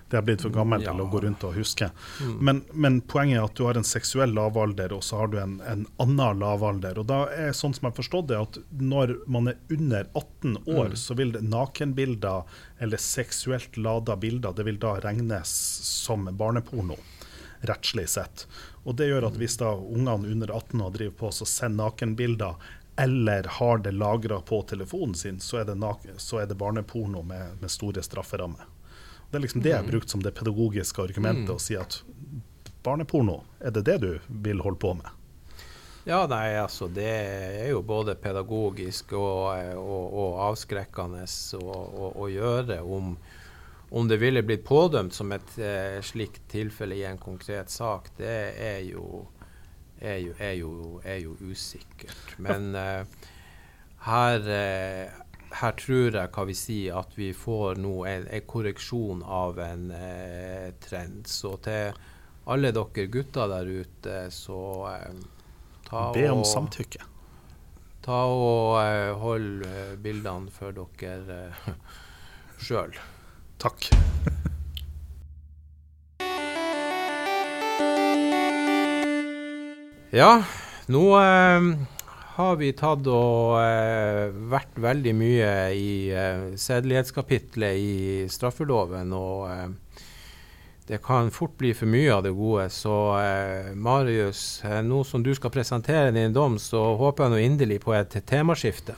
[0.09, 0.93] det er blitt for gammelt ja.
[0.93, 1.89] til å gå rundt og huske.
[2.23, 2.33] Mm.
[2.39, 5.59] Men, men, poenget er at du har en seksuell lavalder, og så har du en,
[5.67, 7.01] en annen lavalder.
[7.01, 10.57] Og da er sånn som jeg har forstått det, at når man er under 18
[10.65, 10.99] år, mm.
[11.03, 15.51] så vil nakenbilder eller seksuelt lada bilder det vil da regnes
[16.05, 16.97] som barneporno
[17.67, 18.47] rettslig sett.
[18.83, 22.55] Og Det gjør at hvis da ungene under 18 år driver på og sender nakenbilder,
[22.99, 25.77] eller har det lagra på telefonen sin, så er det,
[26.17, 28.65] så er det barneporno med, med, store strafferammer.
[29.29, 29.91] Det er liksom det jeg har mm.
[29.91, 31.55] brukt som det pedagogiske argumentet, mm.
[31.55, 32.01] å si at
[32.83, 35.15] barneporno, er det det du vil holde på med?
[36.09, 41.23] Ja, nei, altså det er jo både pedagogisk og, og, og avskrekkende
[41.59, 43.13] å gjøre om,
[43.89, 48.35] om det ville blitt pådømt som et eh, slikt tilfelle i en konkret sak, det
[48.61, 49.25] er jo,
[49.99, 50.73] er jo, er jo,
[51.03, 52.35] er jo usikkert.
[52.37, 53.01] Men eh,
[54.05, 55.17] her, eh,
[55.57, 59.89] her tror jeg hva vi sier, at vi får nå en, en korreksjon av en
[59.95, 61.25] eh, trend.
[61.27, 61.89] Så til
[62.49, 64.61] alle dere gutter der ute, så
[64.93, 65.21] eh,
[65.89, 67.01] ta Be om og, samtykke.
[68.05, 69.65] ta og eh, hold
[70.05, 71.71] bildene for dere eh,
[72.69, 72.93] sjøl.
[73.59, 73.89] Takk.
[80.09, 80.43] Ja,
[80.89, 81.65] nå eh,
[82.33, 89.13] har vi tatt og eh, vært veldig mye i eh, sedelighetskapitlet i straffeloven.
[89.13, 89.67] Og eh,
[90.89, 92.65] det kan fort bli for mye av det gode.
[92.73, 97.43] Så eh, Marius, eh, nå som du skal presentere din dom, så håper jeg nå
[97.45, 98.97] inderlig på et temaskifte.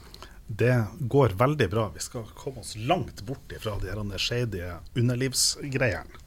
[0.57, 1.89] Det går veldig bra.
[1.93, 4.63] Vi skal komme oss langt bort fra de shady
[4.95, 6.19] underlivsgreiene.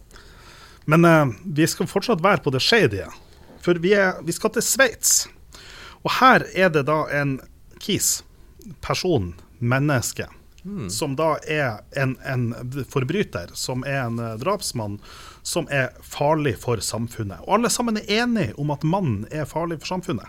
[0.84, 3.04] Men eh, vi skal fortsatt være på det shady.
[3.64, 5.26] For vi, er, vi skal til Sveits.
[6.04, 7.38] Og her er det da en
[7.80, 8.22] kis,
[8.84, 10.28] person, menneske,
[10.88, 12.46] som da er en, en
[12.88, 14.98] forbryter, som er en eh, drapsmann,
[15.44, 17.44] som er farlig for samfunnet.
[17.44, 20.28] Og alle sammen er enige om at mannen er farlig for samfunnet.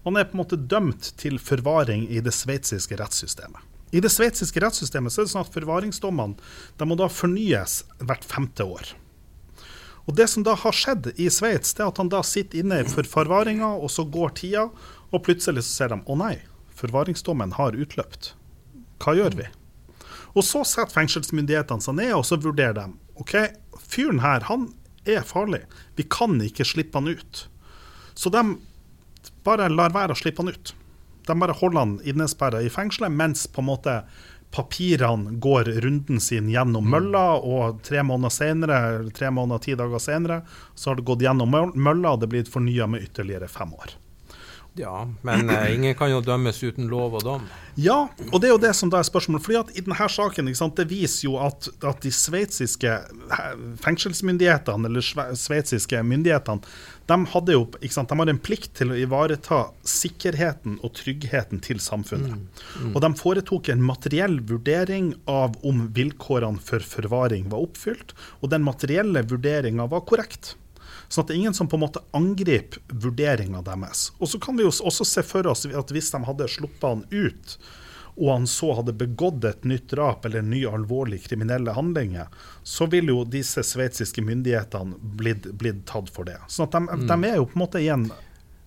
[0.00, 3.60] Og han er på en måte dømt til forvaring i det sveitsiske rettssystemet.
[3.90, 8.64] I det sveitsiske rettssystemet så er det sånn at forvaringsdommene må da fornyes hvert femte
[8.64, 8.94] år.
[10.08, 12.80] Og Det som da har skjedd i Sveits, det er at han da sitter inne
[12.88, 14.64] for forvaringa, og så går tida,
[15.10, 16.40] og plutselig så ser de å nei,
[16.74, 18.32] forvaringsdommen har utløpt.
[19.02, 19.46] Hva gjør vi?
[20.34, 22.86] Og Så setter fengselsmyndighetene seg ned og så vurderer de.
[23.18, 23.34] ok,
[23.90, 24.68] Fyren her han
[25.04, 25.64] er farlig.
[25.96, 27.48] Vi kan ikke slippe han ut.
[28.14, 28.42] Så de
[29.44, 30.74] bare lar være å slippe han ut.
[31.26, 33.96] De bare holder han innesperra i fengselet, mens på en måte
[34.50, 38.78] papirene går runden sin gjennom mølla, og tre måneder senere,
[39.14, 40.40] tre måneder, ti dager senere,
[40.74, 43.94] så har det gått gjennom mølla, og det blir fornya med ytterligere fem år.
[44.78, 47.46] Ja, men eh, ingen kan jo dømmes uten lov og dom.
[47.74, 49.42] Ja, og det er jo det som da er spørsmålet.
[49.42, 52.92] fordi at i denne saken, sant, Det viser jo at, at de sveitsiske
[53.82, 56.62] fengselsmyndighetene, eller sve- sveitsiske myndighetene,
[57.10, 61.82] de, hadde jo, sant, de hadde en plikt til å ivareta sikkerheten og tryggheten til
[61.82, 62.62] samfunnet.
[62.92, 68.64] Og de foretok en materiell vurdering av om vilkårene for forvaring var oppfylt, og den
[68.66, 70.54] materielle vurderinga var korrekt.
[71.10, 74.10] Sånn at det er ingen som på en måte angriper vurderinga deres.
[74.22, 77.02] Og så kan vi jo også se for oss at hvis de hadde sluppet han
[77.10, 77.56] ut,
[78.16, 82.30] og han så hadde begått et nytt drap eller nye alvorlige kriminelle handlinger,
[82.62, 86.38] så ville jo disse sveitsiske myndighetene blitt, blitt tatt for det.
[86.48, 88.08] Så at de, de er jo på en måte i en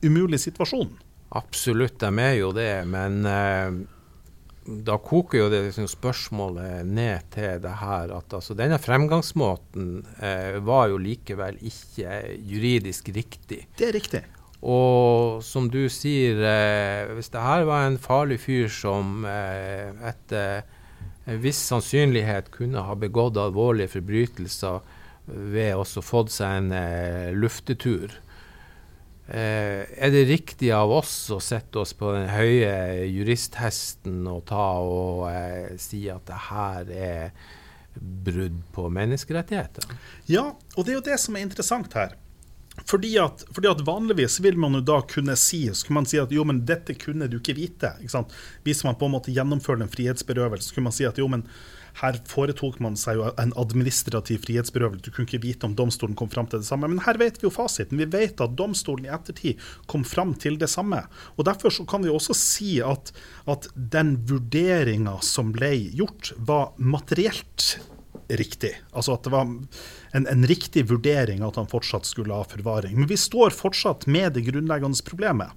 [0.03, 0.93] umulig situasjon.
[1.33, 2.85] Absolutt, de er jo det.
[2.85, 3.83] Men eh,
[4.65, 10.59] da koker jo det liksom spørsmålet ned til det her at altså, denne fremgangsmåten eh,
[10.63, 13.63] var jo likevel ikke juridisk riktig.
[13.79, 14.23] Det er riktig.
[14.63, 20.63] Og som du sier, eh, hvis det her var en farlig fyr som eh, etter
[21.27, 24.79] en viss sannsynlighet kunne ha begått alvorlige forbrytelser
[25.27, 28.11] ved også fått seg en eh, luftetur,
[29.23, 34.65] Eh, er det riktig av oss å sette oss på den høye juristhesten og ta
[34.83, 37.53] og eh, si at det her er
[37.95, 39.87] brudd på menneskerettigheter?
[40.27, 42.17] Ja, og det er jo det som er interessant her.
[42.81, 46.17] Fordi at, fordi at Vanligvis vil man jo da kunne si så kunne man si
[46.21, 47.93] at jo, men dette kunne du ikke vite.
[48.01, 48.23] Ikke?
[48.65, 51.45] Hvis man på en måte gjennomfører en frihetsberøvelse, så kunne man si at jo, men
[52.01, 55.05] her foretok man seg jo en administrativ frihetsberøvelse.
[55.05, 56.89] Du kunne ikke vite om domstolen kom fram til det samme.
[56.89, 58.01] Men her vet vi jo fasiten.
[58.01, 61.03] Vi vet at domstolen i ettertid kom fram til det samme.
[61.37, 63.13] Og Derfor så kan vi også si at,
[63.45, 67.75] at den vurderinga som ble gjort, var materielt
[68.27, 68.73] riktig.
[68.91, 69.67] Altså at det var en,
[70.27, 72.97] en riktig vurdering at han fortsatt skulle ha forvaring.
[72.99, 75.53] Men vi står fortsatt med det grunnleggende problemet.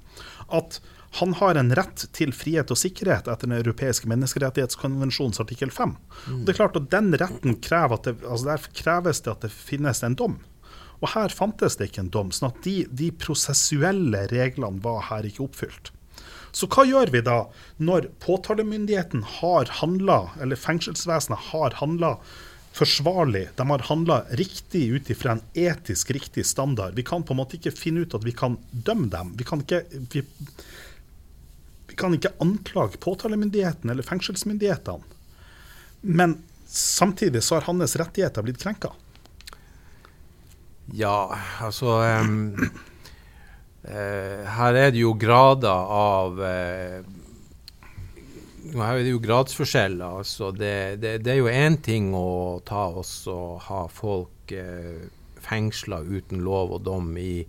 [0.49, 0.81] At
[1.21, 5.95] han har en rett til frihet og sikkerhet etter Den europeiske menneskerettighetskonvensjons artikkel 5.
[6.35, 9.47] Og det er klart at Den retten krever at det, altså der kreves det at
[9.47, 10.39] det finnes en dom.
[11.01, 12.33] Og her fantes det ikke en dom.
[12.33, 15.93] sånn at de, de prosessuelle reglene var her ikke oppfylt.
[16.57, 17.43] Så hva gjør vi da
[17.85, 22.17] når påtalemyndigheten har handla, eller fengselsvesenet har handla
[22.77, 26.95] forsvarlig, de har handla riktig ut ifra en etisk riktig standard.
[26.95, 29.33] Vi kan på en måte ikke finne ut at vi kan dømme dem.
[29.39, 29.81] Vi kan ikke,
[30.13, 30.23] vi,
[31.89, 35.17] vi kan ikke anklage påtalemyndigheten eller fengselsmyndighetene.
[36.07, 36.37] Men
[36.69, 38.93] samtidig så har hans rettigheter blitt krenka.
[40.95, 42.53] Ja, altså um,
[43.89, 47.01] uh, Her er det jo grader av eh,
[48.75, 50.19] Her er det jo gradsforskjeller.
[50.23, 55.07] Altså det, det, det er jo én ting å ta oss og ha folk eh,
[55.47, 57.45] fengsla uten lov og dom i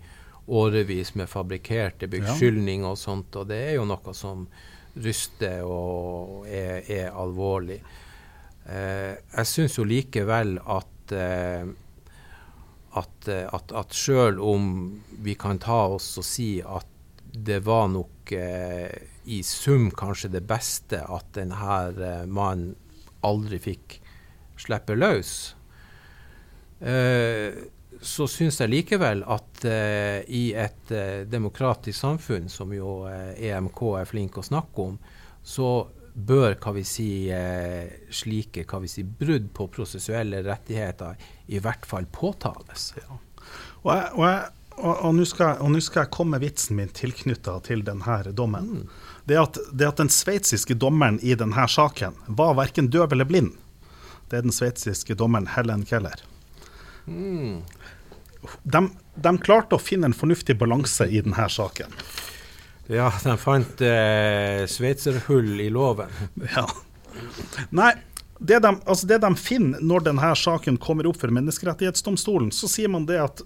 [0.47, 4.45] årevis med fabrikkerte beskyldninger og sånt, og det er jo noe som
[5.03, 7.81] ryster og er, er alvorlig.
[8.67, 11.67] Eh, jeg syns jo likevel at eh,
[12.97, 14.71] at, eh, at, at sjøl om
[15.23, 16.87] vi kan ta oss og si at
[17.37, 18.89] det var nok eh,
[19.27, 22.75] i sum kanskje det beste at denne eh, mannen
[23.27, 23.97] aldri fikk
[24.57, 25.31] slippe løs,
[26.79, 27.57] eh,
[27.97, 30.93] så syns jeg likevel at eh, i et
[31.29, 34.99] demokratisk samfunn, som jo EMK er flink å snakke om,
[35.41, 35.71] så
[36.17, 37.09] bør hva vi si,
[38.09, 41.17] slike hva vi si, brudd på prosessuelle rettigheter
[41.53, 42.91] i hvert fall påtales.
[42.97, 43.17] Ja.
[43.83, 47.57] Og, jeg, og, jeg, og, og nå skal, skal, jeg komme med vitsen min tilknytta
[47.65, 48.69] til denne dommen.
[48.69, 48.89] Mm.
[49.27, 53.55] Det, at, det at den sveitsiske dommeren i denne saken var verken døv eller blind.
[54.29, 56.21] Det er den sveitsiske dommeren Helen Keller.
[57.07, 57.63] Mm.
[58.63, 58.81] De,
[59.15, 61.91] de, klarte å finne en fornuftig balanse i denne saken.
[62.87, 66.13] Ja, de fant eh, sveitserhull i loven.
[66.53, 66.67] Ja.
[67.75, 67.95] Nei,
[68.39, 72.91] det de, altså det de, finner når denne saken kommer opp for Menneskerettighetsdomstolen, så sier
[72.93, 73.41] man det at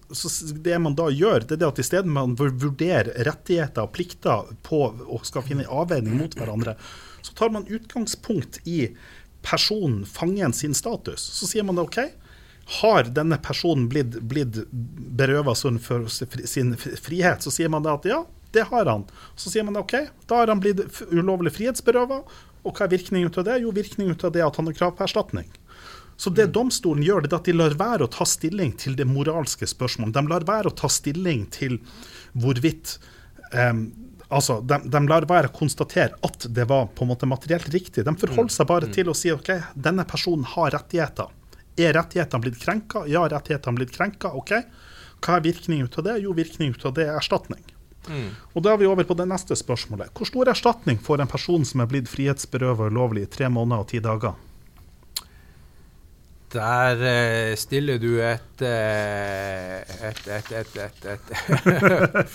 [0.65, 4.51] det man da gjør, det er det at i stedet man vurderer rettigheter og plikter
[4.67, 6.75] på, og skal finne avveining mot hverandre,
[7.21, 8.89] så tar man utgangspunkt i
[9.45, 11.23] personen, fangen, sin status.
[11.39, 11.99] Så sier man det OK.
[12.81, 18.67] Har denne personen blitt, blitt berøva sin frihet, så sier man det at ja, det
[18.69, 19.07] har han.
[19.35, 19.95] Så sier man OK,
[20.27, 22.21] da har han blitt ulovlig frihetsberøva.
[22.61, 23.57] Og hva er virkningen av det?
[23.63, 25.49] Jo, virkningen av det er at han har krav på erstatning.
[26.21, 26.53] Så det mm.
[26.53, 30.13] domstolen gjør, det er at de lar være å ta stilling til det moralske spørsmålet.
[30.13, 31.79] De lar være å ta stilling til
[32.37, 32.99] hvorvidt
[33.55, 33.89] um,
[34.31, 38.05] Altså, de, de, lar være å konstatere at det var på en måte materielt riktig.
[38.07, 38.93] De forholder seg bare mm.
[38.95, 41.33] til å si ok, denne personen har rettigheter.
[41.75, 43.03] Er rettighetene blitt krenka?
[43.11, 44.31] Ja, rettighetene blitt krenka.
[44.39, 44.53] Ok.
[45.19, 46.15] Hva er virkningen av det?
[46.23, 47.59] Jo, virkningen av det er erstatning.
[48.09, 48.29] Mm.
[48.55, 50.09] Og Da er vi over på det neste spørsmålet.
[50.15, 53.91] Hvor stor erstatning får en person som er blitt frihetsberøvet ulovlig i tre måneder og
[53.91, 54.33] ti dager?
[56.51, 59.77] Der eh, stiller du et, uh,
[60.09, 62.27] et, et, et, et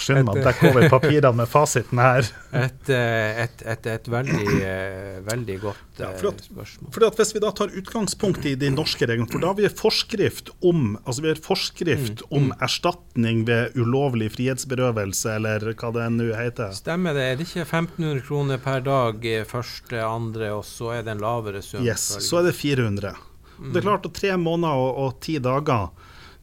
[0.00, 2.28] Skynd meg, dekke over papirene med fasiten her.
[2.56, 6.92] Et, eh, et, et, et veldig, eh, veldig, godt ja, for at, spørsmål.
[6.94, 9.70] For at Hvis vi da tar utgangspunkt i de norske reglene, for da har vi
[9.82, 12.28] forskrift om, altså vi har forskrift mm.
[12.30, 12.54] om mm.
[12.68, 16.72] erstatning ved ulovlig frihetsberøvelse, eller hva det nå heter.
[16.76, 17.26] Stemmer det.
[17.26, 21.62] Er det ikke 1500 kroner per dag første, andre, og så er det en lavere
[21.64, 21.84] sum?
[21.86, 23.14] Yes, så er det 400.
[23.58, 23.70] Mm.
[23.70, 25.92] Det er klart og tre måneder og, og ti dager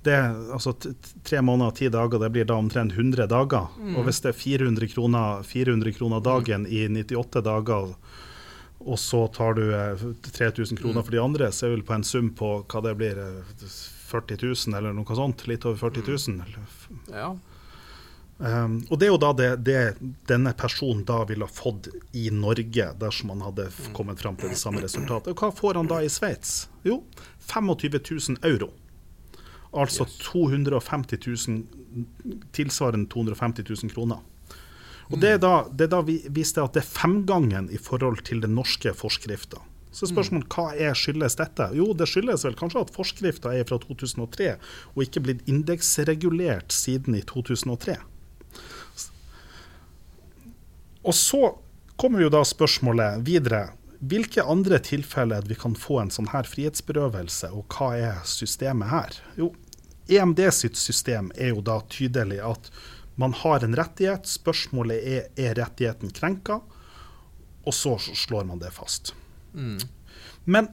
[0.03, 0.15] det,
[0.53, 0.73] altså
[1.23, 3.67] Tre måneder og ti dager, det blir da omtrent 100 dager.
[3.79, 3.97] Mm.
[3.99, 6.71] Og hvis det er 400 kroner, 400 kroner dagen mm.
[6.71, 7.93] i 98 dager,
[8.79, 9.65] og så tar du
[10.31, 11.05] 3000 eh, kroner mm.
[11.05, 13.19] for de andre, så er vi på en sum på hva det blir,
[14.09, 15.47] 40 eh, 000 eller noe sånt.
[15.51, 16.39] Litt over 40 000.
[16.39, 17.05] Mm.
[17.12, 17.33] Ja.
[18.39, 19.79] Um, og det er jo da det, det,
[20.29, 23.89] denne personen da ville ha fått i Norge, dersom han hadde mm.
[23.97, 25.33] kommet fram til det samme resultatet.
[25.33, 26.69] Og hva får han da i Sveits?
[26.88, 27.01] Jo,
[27.51, 28.71] 25 000 euro.
[29.73, 30.17] Altså yes.
[30.25, 32.08] 250 000,
[32.55, 34.23] tilsvarende 250 000 kroner.
[35.10, 38.21] Og Det er da, det er da vi viste at det er femgangen i forhold
[38.25, 39.62] til den norske forskrifta.
[39.89, 41.65] Så spørsmålet hva er skyldes dette?
[41.73, 44.51] Jo, det skyldes vel kanskje at forskrifta er fra 2003
[44.93, 47.97] og ikke blitt indeksregulert siden i 2003.
[51.10, 51.41] Og så
[51.99, 53.71] kommer jo da spørsmålet videre.
[53.99, 59.17] Hvilke andre tilfeller vi kan få en sånn her frihetsberøvelse, og hva er systemet her?
[59.35, 59.51] Jo,
[60.09, 62.71] EMD sitt system er jo da tydelig at
[63.19, 66.62] man har en rettighet, spørsmålet er er rettigheten krenka,
[67.67, 69.12] og så slår man det fast.
[69.53, 69.83] Mm.
[70.45, 70.71] Men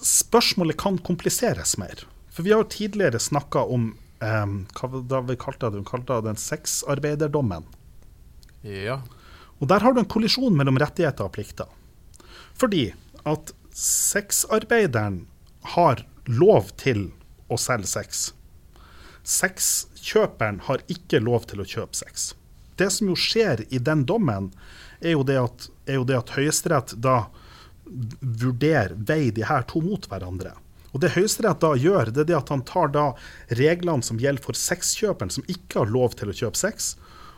[0.00, 2.06] spørsmålet kan kompliseres mer.
[2.32, 3.92] For vi har jo tidligere snakka om
[4.24, 7.68] um, hva vi kalte det, vi kalte den sexarbeiderdommen.
[8.64, 9.02] Ja.
[9.60, 11.68] Og der har du en kollisjon mellom rettigheter og plikter.
[12.58, 12.92] Fordi
[13.28, 15.24] at sexarbeideren
[15.74, 17.08] har lov til
[17.52, 18.24] å selge sex.
[19.24, 22.32] Sexkjøperen har ikke lov til å kjøpe sex.
[22.76, 24.50] Det som jo skjer i den dommen,
[25.00, 27.26] er jo det at, at Høyesterett da
[27.84, 30.54] vurderer, veier de her to mot hverandre.
[30.94, 33.06] Og Det Høyesterett da gjør, det er det at han tar da
[33.58, 36.94] reglene som gjelder for sexkjøperen, som ikke har lov til å kjøpe sex,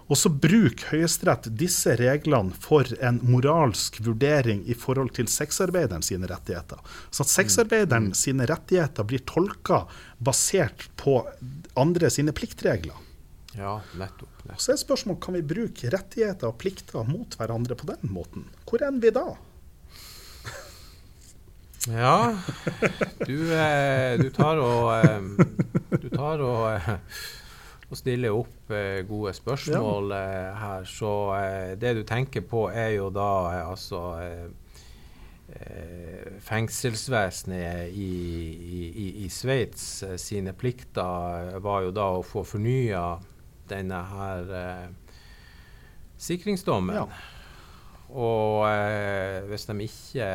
[0.07, 6.29] og så bruker Høyesterett disse reglene for en moralsk vurdering i forhold til sexarbeideren sine
[6.31, 6.79] rettigheter.
[7.11, 8.19] Så at sexarbeideren mm.
[8.19, 9.83] sine rettigheter blir tolka
[10.19, 11.19] basert på
[11.75, 13.03] andre sine pliktregler.
[13.57, 14.31] Ja, nettopp.
[14.45, 14.61] nettopp.
[14.63, 18.47] Så er spørsmålet kan vi bruke rettigheter og plikter mot hverandre på den måten.
[18.69, 19.27] Hvor ender vi da?
[21.87, 22.35] Ja,
[23.23, 25.21] du, eh, du tar og eh,
[26.03, 26.89] Du tar og eh,
[27.87, 30.87] og stiller opp eh, gode spørsmål eh, her.
[30.91, 34.47] Så eh, det du tenker på, er jo da eh, altså eh,
[35.55, 38.11] eh, Fengselsvesenet i,
[38.91, 43.07] i, i Sveits sine plikter var jo da å få fornya
[43.71, 44.53] denne her
[46.23, 46.99] sikringsdommen.
[46.99, 47.07] Ja.
[48.15, 48.63] Og
[49.51, 50.29] hvis de ikke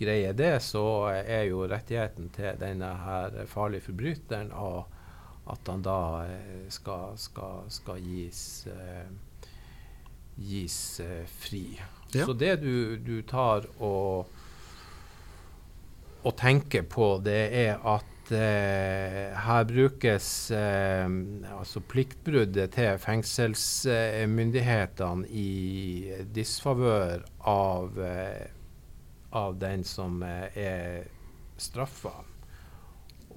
[0.00, 0.82] greier det, så
[1.14, 4.82] er jo rettigheten til denne her farlige forbryteren av
[5.44, 9.06] at han da eh, skal, skal, skal gis, uh,
[10.36, 11.80] gis uh, fri.
[12.12, 12.26] Ja.
[12.26, 14.26] Så det du, du tar og,
[16.22, 27.98] og, tenker på, det er at her brukes altså pliktbruddet til fengselsmyndighetene i disfavør av,
[29.42, 31.04] av den som er
[31.60, 32.31] straffa.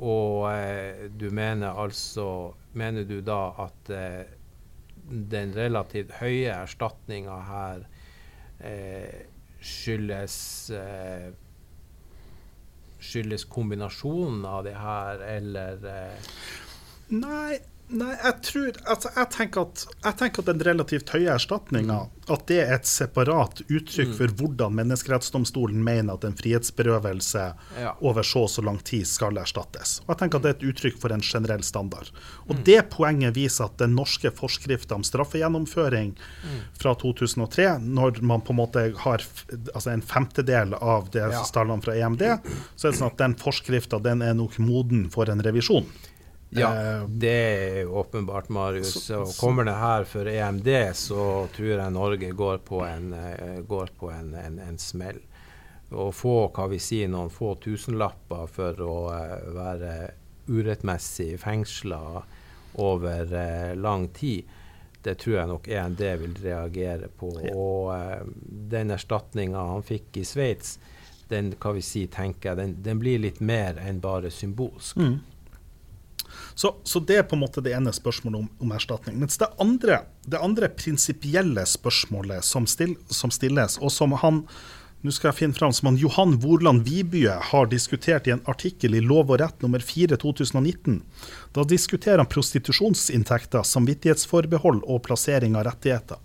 [0.03, 4.25] Og eh, du mener altså Mener du da at eh,
[5.05, 7.85] den relativt høye erstatninga her
[8.59, 9.25] eh,
[9.61, 10.37] skyldes
[10.75, 11.29] eh,
[13.05, 16.29] Skyldes kombinasjonen av det her, eller eh?
[17.13, 17.59] Nei,
[17.93, 21.99] Nei, jeg tror altså, jeg, tenker at, jeg tenker at den relativt høye erstatninga
[22.33, 24.15] at det er et separat uttrykk mm.
[24.17, 27.43] for hvordan Menneskerettsdomstolen mener at en frihetsberøvelse
[27.77, 27.91] ja.
[28.01, 29.99] over så og så lang tid skal erstattes.
[30.05, 32.09] Og jeg tenker at Det er et uttrykk for en generell standard.
[32.47, 32.63] Og mm.
[32.65, 36.57] Det poenget viser at den norske forskriften om straffegjennomføring mm.
[36.81, 39.25] fra 2003, når man på en måte har
[39.75, 41.45] altså en femtedel av det ja.
[41.53, 42.25] tallene fra EMD,
[42.75, 45.85] så er det sånn at den forskrifta er nok moden for en revisjon.
[46.59, 47.35] Ja, eh, det
[47.81, 49.09] er åpenbart, Marius.
[49.11, 53.93] Og kommer det her for EMD, så tror jeg Norge går på en, eh, går
[53.99, 55.19] på en, en, en smell.
[55.91, 59.91] Å få hva vi sier, noen få tusenlapper for å uh, være
[60.49, 61.99] urettmessig fengsla
[62.81, 63.29] over
[63.77, 64.49] lang tid,
[65.05, 67.29] det tror jeg nok EMD vil reagere på.
[67.53, 68.25] Og uh,
[68.73, 70.79] den erstatninga han fikk i Sveits,
[71.29, 74.97] den, si, tenker jeg, den, den, blir litt mer enn bare symbolsk.
[74.97, 75.19] Mm.
[76.55, 79.19] Så, så, det er på en måte det ene spørsmålet om, om erstatning.
[79.21, 80.01] Mens det andre,
[80.39, 84.45] andre prinsipielle spørsmålet som, still, som, stilles, og som han
[85.05, 88.95] nå skal jeg finne frem, som han Johan Vorland Vibye har diskutert i en artikkel
[88.97, 90.95] i Lov og rett nummer 4 2019.
[91.53, 96.17] Da diskuterer han prostitusjonsinntekter, samvittighetsforbehold og plassering av rettigheter.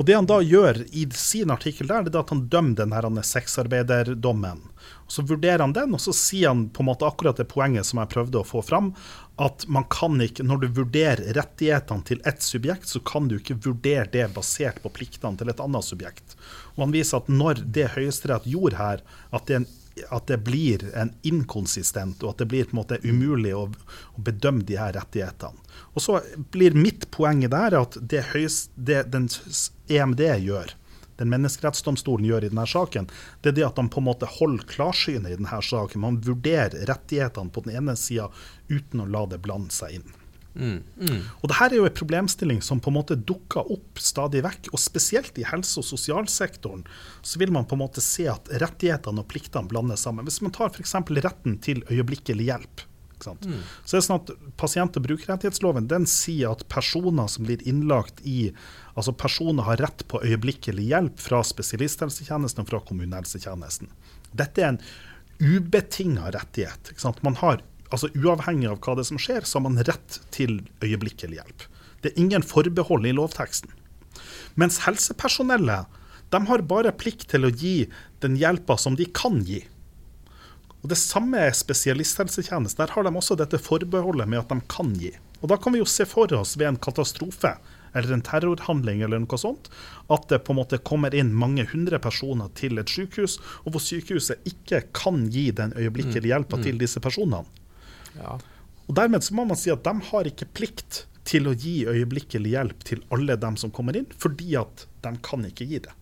[0.00, 3.22] Og Det han da gjør i sin artikkel, der, det er at han dømmer denne
[3.26, 4.62] sexarbeiderdommen.
[5.10, 7.98] Så vurderer han den, og så sier han på en måte akkurat det poenget som
[7.98, 8.92] jeg prøvde å få fram,
[9.42, 13.58] at man kan ikke, når du vurderer rettighetene til ett subjekt, så kan du ikke
[13.64, 16.36] vurdere det basert på pliktene til et annet subjekt.
[16.76, 19.02] Og han viser at når det Høyesterett gjorde her,
[19.34, 19.64] at det,
[20.14, 24.26] at det, blir en inkonsistent, og at det blir på en måte umulig å, å
[24.30, 25.58] bedømme de her rettighetene.
[25.94, 26.20] Og så
[26.54, 29.26] blir mitt poeng der at det, høyest, det den
[29.90, 30.76] EMD gjør,
[31.20, 33.10] den menneskerettsdomstolen gjør i denne saken,
[33.44, 36.02] det er det at de på en måte holder klarsynet i denne saken.
[36.02, 38.30] Man vurderer rettighetene på den ene sida
[38.70, 40.16] uten å la det blande seg inn.
[40.54, 41.18] Mm, mm.
[41.40, 44.72] Og Dette er jo en problemstilling som på en måte dukker opp stadig vekk.
[44.72, 46.84] og Spesielt i helse- og sosialsektoren
[47.22, 50.26] så vil man på en måte se at rettighetene og pliktene blandes sammen.
[50.26, 50.96] Hvis man tar f.eks.
[51.22, 52.86] retten til øyeblikkelig hjelp.
[53.20, 53.60] Mm.
[53.84, 58.22] Så det er sånn at Pasient- og brukerrettighetsloven den sier at personer som blir innlagt
[58.24, 58.50] i
[58.98, 63.90] Altså personer har rett på øyeblikkelig hjelp fra spesialisthelsetjenesten og fra kommunehelsetjenesten.
[64.36, 64.80] Dette er en
[65.40, 66.92] ubetinga rettighet.
[67.22, 71.40] Man har, altså Uavhengig av hva det som skjer, så har man rett til øyeblikkelig
[71.40, 71.66] hjelp.
[72.02, 73.72] Det er ingen forbehold i lovteksten.
[74.58, 75.98] Mens helsepersonellet
[76.30, 77.88] de har bare plikt til å gi
[78.22, 79.64] den hjelpa som de kan gi.
[80.80, 82.80] Og Det samme er spesialisthelsetjenesten.
[82.80, 85.12] Der har de også dette forbeholdet med at de kan gi.
[85.42, 87.56] Og Da kan vi jo se for oss ved en katastrofe
[87.92, 89.70] eller en terrorhandling eller noe sånt,
[90.12, 93.84] at det på en måte kommer inn mange hundre personer til et sykehus, og hvor
[93.84, 96.32] sykehuset ikke kan gi den øyeblikkelige mm.
[96.34, 96.66] hjelpa mm.
[96.66, 97.44] til disse personene.
[98.18, 98.38] Ja.
[98.88, 102.54] Og Dermed så må man si at de har ikke plikt til å gi øyeblikkelig
[102.56, 105.94] hjelp til alle dem som kommer inn, fordi at de kan ikke gi det.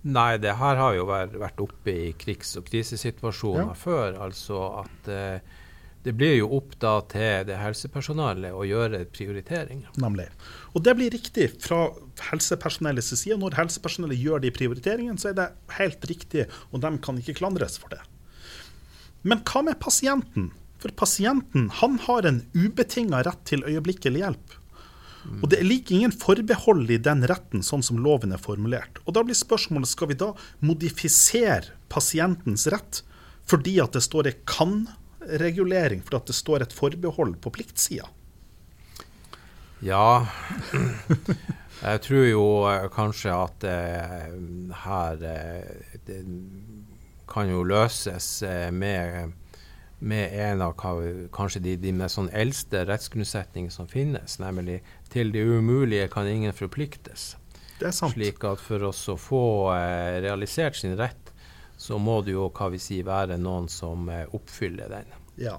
[0.00, 3.76] Nei, det her har jo vært oppe i krigs- og krisesituasjoner ja.
[3.76, 4.16] før.
[4.24, 5.58] Altså at eh,
[6.02, 9.90] det blir jo opp da til det helsepersonellet å gjøre prioriteringer.
[10.00, 10.30] Nemlig.
[10.72, 11.90] Og det blir riktig fra
[12.30, 13.36] helsepersonellets side.
[13.40, 17.76] Når helsepersonellet gjør de prioriteringene, så er det helt riktig, og de kan ikke klandres
[17.82, 18.00] for det.
[19.28, 20.48] Men hva med pasienten?
[20.80, 24.56] For pasienten han har en ubetinga rett til øyeblikkelig hjelp.
[25.42, 29.02] Og Det ligger ingen forbehold i den retten, sånn som loven er formulert.
[29.04, 30.32] Og Da blir spørsmålet skal vi da
[30.64, 33.02] modifisere pasientens rett
[33.50, 34.42] fordi at det står en
[35.30, 38.08] kan-regulering, fordi det står et forbehold på pliktsida?
[39.80, 40.26] Ja,
[41.82, 44.32] jeg tror jo eh, kanskje at eh,
[44.84, 46.24] her eh, det
[47.30, 49.32] kan jo løses eh, med,
[49.98, 50.74] med en av
[51.32, 56.52] kanskje de, de mest sånn eldste rettsgrunnsetninger som finnes, nemlig 'til det umulige kan ingen
[56.52, 57.36] forpliktes'.
[57.80, 58.12] Det er sant.
[58.12, 61.32] Slik at for oss å få eh, realisert sin rett,
[61.80, 65.19] så må det jo hva vi sier, være noen som eh, oppfyller den.
[65.40, 65.58] Ja,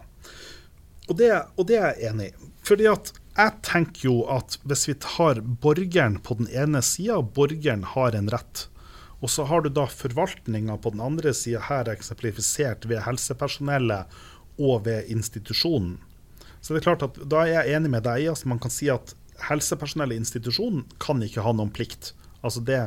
[1.09, 2.49] og det, og det er jeg enig i.
[2.67, 7.84] Fordi at jeg tenker jo at hvis vi tar borgeren på den ene sida, borgeren
[7.95, 8.67] har en rett.
[9.21, 14.21] Og så har du da forvaltninga på den andre sida, her eksemplifisert ved helsepersonellet
[14.61, 15.99] og ved institusjonen.
[16.61, 18.73] Så det er klart at da er jeg enig med deg i at man kan
[18.73, 19.15] si at
[19.49, 22.13] helsepersonell i institusjonen kan ikke ha noen plikt.
[22.45, 22.84] Altså det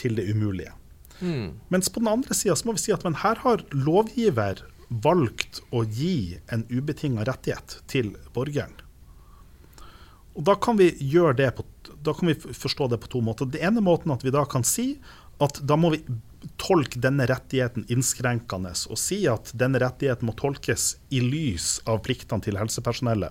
[0.00, 0.72] til det umulige.
[1.20, 1.58] Mm.
[1.70, 4.64] Mens på den andre sida må vi si at her har lovgiver
[5.04, 8.74] valgt å gi en ubetinga rettighet til borgeren.
[10.32, 11.64] Og da kan vi gjøre det på,
[12.04, 13.48] da kan vi forstå det på to måter.
[13.48, 14.94] Det ene måten at vi da kan si
[15.42, 16.02] at da må vi
[16.60, 22.44] tolke denne rettigheten innskrenkende og si at denne rettigheten må tolkes i lys av pliktene
[22.44, 23.30] til helsepersonellet.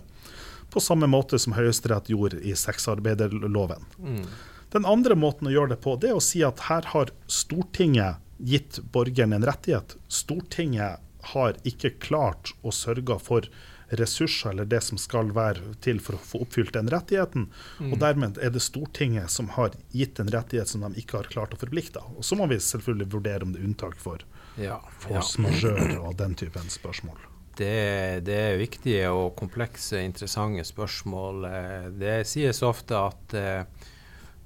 [0.72, 3.84] På samme måte som Høyesterett gjorde i sexarbeiderloven.
[4.00, 4.26] Mm.
[4.72, 8.22] Den andre måten å gjøre det på, det er å si at her har Stortinget
[8.42, 9.98] gitt borgeren en rettighet.
[10.08, 11.04] Stortinget
[11.34, 13.48] har ikke klart å sørge for
[13.92, 17.50] ressurser eller det som skal være til for å få oppfylt den rettigheten.
[17.80, 17.90] Mm.
[17.92, 21.56] Og dermed er det Stortinget som har gitt en rettighet som de ikke har klart
[21.56, 22.04] å forplikte.
[22.16, 24.24] Og så må vi selvfølgelig vurdere om det er unntak for
[24.62, 27.20] ja, force majeure og den typen spørsmål.
[27.58, 31.44] Det, det, er viktige og komplekse, interessante spørsmål.
[31.50, 33.90] Eh, det sies ofte at eh,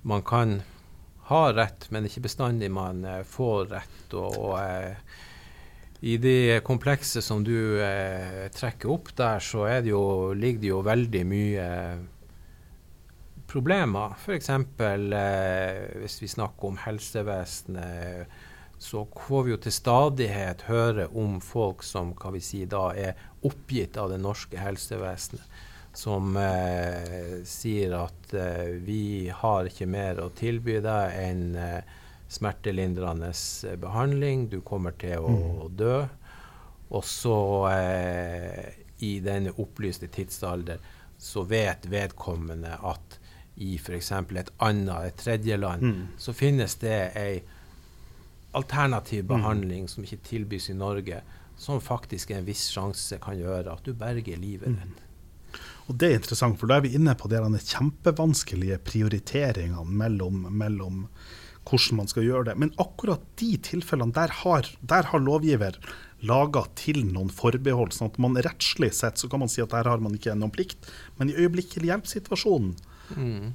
[0.09, 0.57] man kan
[1.29, 4.01] ha rett, men ikke bestandig man eh, får rett.
[4.13, 4.97] og, og eh,
[6.05, 10.81] i de komplekse som du eh, trekker opp der, så det jo, ligger det jo
[10.85, 11.69] veldig mye
[13.49, 14.13] problemer.
[14.19, 14.51] F.eks.
[14.53, 18.35] Eh, hvis vi snakker om helsevesenet,
[18.77, 23.17] så får vi jo til stadighet høre om folk som kan vi si, da er
[23.47, 25.41] oppgitt av det norske helsevesenet.
[25.95, 33.31] Som eh, sier at eh, vi har ikke mer å tilby deg enn eh, smertelindrende
[33.67, 34.49] eh, behandling.
[34.49, 35.75] Du kommer til å mm.
[35.77, 35.97] dø.
[36.95, 37.37] Og så,
[37.73, 38.73] eh,
[39.05, 40.81] i denne opplyste tidsalder,
[41.17, 43.19] så vet vedkommende at
[43.55, 44.11] i f.eks.
[44.11, 46.01] et annet, et tredjeland, mm.
[46.19, 47.39] så finnes det ei
[48.55, 49.29] alternativ mm.
[49.31, 49.91] behandling mm.
[49.91, 51.21] som ikke tilbys i Norge,
[51.57, 55.01] som faktisk en viss sjanse kan gjøre at du berger livet mm.
[55.85, 61.03] Og Det er interessant, for da er vi inne på de kjempevanskelige prioriteringene mellom, mellom
[61.65, 62.57] hvordan man skal gjøre det.
[62.61, 65.79] Men akkurat de tilfellene, der har, der har lovgiver
[66.25, 67.93] laga til noen forbehold.
[67.93, 70.53] sånn at man rettslig sett så kan man si at der har man ikke noen
[70.53, 70.89] plikt.
[71.19, 72.73] Men i øyeblikkelig hjelp-situasjonen,
[73.15, 73.53] mm.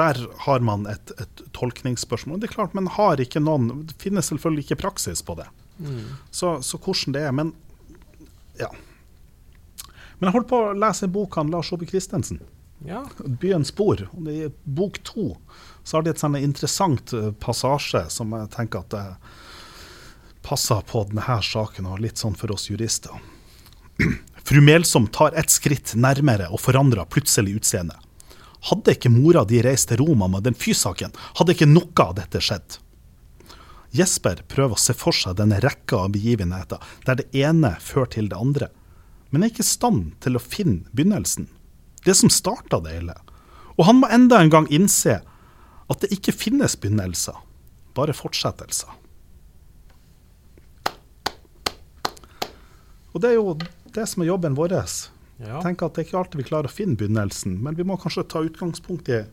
[0.00, 2.40] der har man et, et, tolkningsspørsmål.
[2.40, 5.48] Det er klart, men har ikke noen Det finnes selvfølgelig ikke praksis på det.
[5.78, 6.16] Mm.
[6.30, 7.34] Så, så, hvordan det er.
[7.36, 7.54] Men
[8.60, 8.70] ja.
[10.18, 12.42] Men jeg holdt på å lese en bok av Lars Aabye Christensen.
[12.86, 13.04] Ja.
[13.18, 14.08] 'Byens spor'.
[14.28, 15.36] I bok to
[15.84, 19.04] så har de et sånn interessant eh, passasje som jeg tenker at det
[20.46, 23.12] passer på denne saken, og litt sånn for oss jurister.
[24.48, 27.98] Fru Melsom tar et skritt nærmere og forandrer plutselig utseende.
[28.70, 32.40] Hadde ikke mora di reist til Roma med den fysaken, hadde ikke noe av dette
[32.44, 32.80] skjedd.
[33.96, 38.28] Jesper prøver å se for seg denne rekka av begivenheter, der det ene fører til
[38.30, 38.68] det andre,
[39.30, 41.48] men er ikke i stand til å finne begynnelsen.
[42.04, 43.16] Det som starta det hele.
[43.76, 45.20] Og han må enda en gang innse
[45.90, 47.36] at det ikke finnes begynnelser,
[47.96, 48.92] bare fortsettelser.
[53.10, 53.56] Og det er jo
[53.94, 54.76] det som er jobben vår.
[55.40, 55.58] Ja.
[55.64, 58.28] Tenk at Det er ikke alltid vi klarer å finne begynnelsen, men vi må kanskje
[58.28, 59.24] ta utgangspunkt i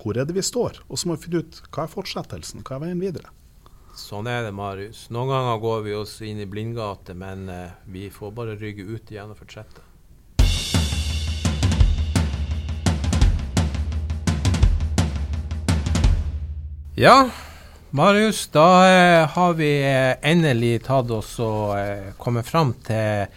[0.00, 2.78] hvor er det vi står, og så må vi finne ut hva er fortsettelsen, hva
[2.78, 3.28] er veien videre.
[4.00, 5.04] Sånn er det, Marius.
[5.12, 9.12] Noen ganger går vi oss inn i blindgate, men eh, vi får bare rygge ut
[9.12, 9.84] igjen og fortsette.
[17.00, 17.30] Ja,
[17.90, 23.30] Marius, da eh, har vi eh, endelig tatt oss og eh, kommet fram til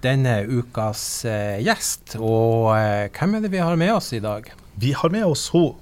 [0.00, 2.14] denne ukas eh, gjest.
[2.16, 2.72] Og
[3.12, 4.48] hvem er det vi har med oss i dag?
[4.80, 5.74] Vi har med oss ho,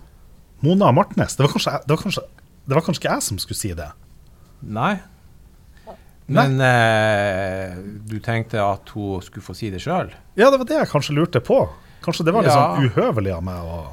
[0.67, 1.39] Mona Martnes.
[1.39, 2.27] Det var, kanskje, det, var kanskje,
[2.67, 3.91] det var kanskje ikke jeg som skulle si det?
[4.67, 4.97] Nei.
[6.27, 6.59] Men
[8.11, 10.11] du tenkte at hun skulle få si det sjøl?
[10.35, 11.63] Ja, det var det jeg kanskje lurte på.
[12.03, 12.73] Kanskje det var litt ja.
[12.73, 13.85] sånn uhøvelig av meg å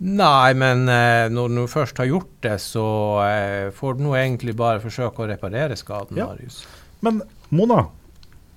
[0.00, 2.84] Nei, men eh, når du først har gjort det, så
[3.26, 6.30] eh, får du nå egentlig bare forsøke å reparere skaden, ja.
[6.30, 6.62] Marius.
[7.04, 7.20] Men
[7.52, 7.82] Mona,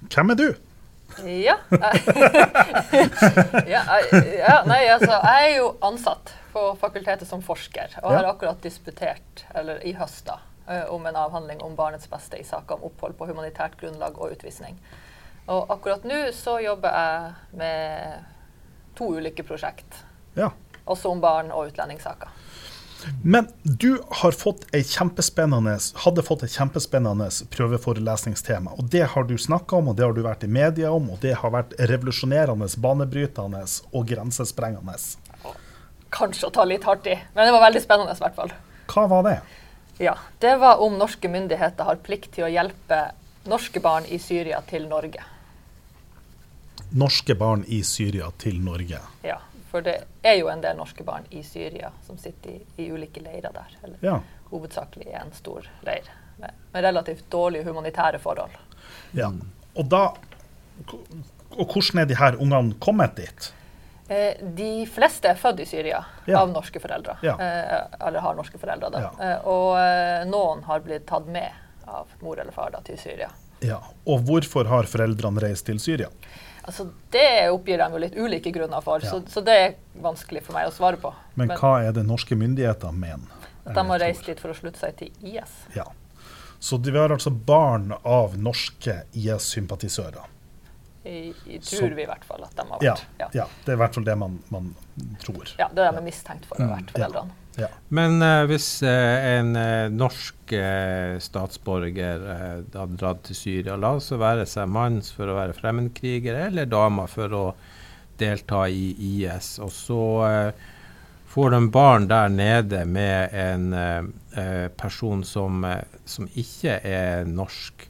[0.08, 0.48] hvem er du?
[1.28, 1.58] Ja.
[3.74, 3.84] ja,
[4.40, 9.44] ja, nei, altså, jeg er jo ansatt på fakultetet som forsker, og har akkurat disputert,
[9.52, 10.40] eller i høst, da,
[10.72, 14.38] eh, om en avhandling om barnets beste i saker om opphold på humanitært grunnlag og
[14.38, 14.80] utvisning.
[15.52, 18.30] Og akkurat nå så jobber jeg med
[18.96, 20.06] to ulike prosjekt.
[20.40, 20.54] Ja.
[20.86, 22.32] Også om barn og utlendingssaker.
[23.24, 28.76] Men du har fått hadde fått et kjempespennende prøveforelesningstema.
[28.78, 31.20] Og det har du snakka om, og det har du vært i media om, og
[31.22, 34.96] det har vært revolusjonerende, banebrytende og grensesprengende.
[36.14, 38.56] Kanskje å ta litt hardt i, men det var veldig spennende i hvert fall.
[38.94, 39.38] Hva var det?
[40.02, 43.12] Ja, Det var om norske myndigheter har plikt til å hjelpe
[43.46, 45.22] norske barn i Syria til Norge.
[46.94, 49.00] Norske barn i Syria til Norge.
[49.24, 49.40] Ja.
[49.74, 53.24] For det er jo en del norske barn i Syria som sitter i, i ulike
[53.26, 53.72] leirer der.
[53.82, 54.20] Eller ja.
[54.52, 58.54] hovedsakelig i en stor leir med, med, relativt dårlige humanitære forhold.
[59.18, 59.32] Ja,
[59.74, 60.04] Og da
[61.58, 63.50] Og hvordan er de her ungene kommet dit?
[64.14, 66.44] Eh, de fleste er født i Syria ja.
[66.44, 67.18] av norske foreldre.
[67.26, 67.34] Ja.
[67.34, 68.94] Eh, eller har norske foreldre.
[68.94, 69.10] Da.
[69.26, 71.50] Eh, og noen har blitt tatt med
[71.90, 73.34] av mor eller far da, til Syria.
[73.66, 76.14] Ja, Og hvorfor har foreldrene reist til Syria?
[76.64, 79.10] Altså, det oppgir de jo litt ulike grunner for, ja.
[79.12, 81.12] så, så, det er vanskelig for meg å svare på.
[81.34, 83.50] Men, Men hva er det norske myndigheter mener?
[83.64, 85.52] At de har reist dit for å slutte seg til IS.
[85.76, 85.90] Ja.
[86.64, 90.32] Så de var altså barn av norske IS-sympatisører?
[91.04, 92.86] I, i, tror så, vi i hvert fall at de har vært.
[92.88, 93.28] Ja, ja.
[93.42, 94.70] ja, det er i hvert fall det man, man
[95.20, 95.52] tror.
[95.60, 97.36] Ja, det er de er mistenkt for å ha vært, foreldrene.
[97.36, 97.43] Ja.
[97.94, 100.54] Men uh, hvis uh, en uh, norsk
[101.24, 102.22] statsborger
[102.76, 107.08] hadde dratt til Syria, la oss være seg mann for å være fremmedkriger eller dame
[107.10, 107.46] for å
[108.20, 110.02] delta i IS, og så
[111.34, 113.74] får de barn der nede med en
[114.78, 115.66] person som,
[116.06, 117.88] som, ikke er norsk.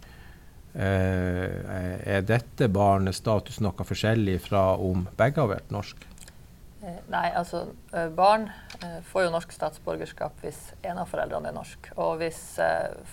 [0.80, 6.13] er dette barnets status noe forskjellig fra om begge har vært norske?
[6.84, 7.62] Eh, nei, altså
[7.96, 8.50] eh, barn
[8.82, 11.88] eh, får jo norsk statsborgerskap hvis en av foreldrene er norsk.
[11.96, 12.42] Og hvis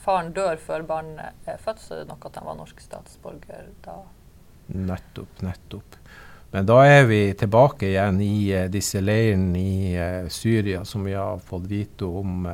[0.03, 3.71] faren dør før barnet er født, så er det nok at han var norsk statsborger
[3.85, 4.01] da.
[4.75, 6.01] Nettopp, nettopp.
[6.51, 11.69] Men da er vi tilbake igjen i disse leirene i Syria som vi har fått
[11.71, 12.49] vite om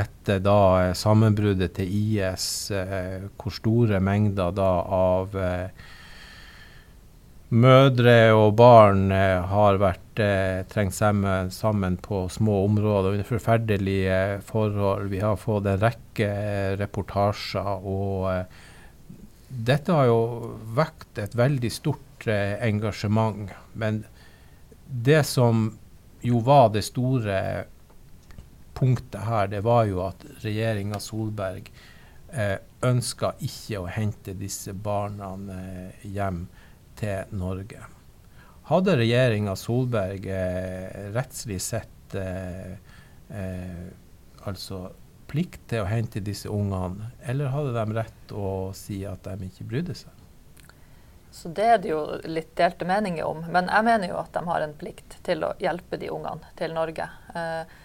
[0.00, 2.46] etter da sammenbruddet til IS,
[3.36, 5.36] hvor store mengder da av
[7.50, 15.10] mødre og barn eh, har vært eh, trengt sammen, på små områder under forferdelige forhold.
[15.10, 17.86] Vi har fått en rekke eh, reportasjer.
[17.86, 18.44] og eh,
[19.50, 23.50] dette har jo vekt et veldig stort eh, engasjement.
[23.74, 24.04] Men
[24.86, 25.72] det som
[26.22, 27.66] jo var det store
[28.78, 31.66] punktet her, det var jo at regjeringa Solberg
[32.30, 36.06] eh, ønska ikke å hente disse barna eh,
[37.00, 37.82] til Norge.
[38.70, 42.76] Hadde regjeringa Solberg eh, rettslig sett eh,
[43.34, 43.86] eh,
[44.46, 44.90] altså
[45.30, 49.66] plikt til å hente disse ungene, eller hadde de rett å si at de ikke
[49.72, 50.16] brydde seg?
[51.30, 53.44] Så Det er det jo litt delte meninger om.
[53.54, 56.74] Men jeg mener jo at de har en plikt til å hjelpe de ungene til
[56.74, 57.06] Norge.
[57.34, 57.76] Eh,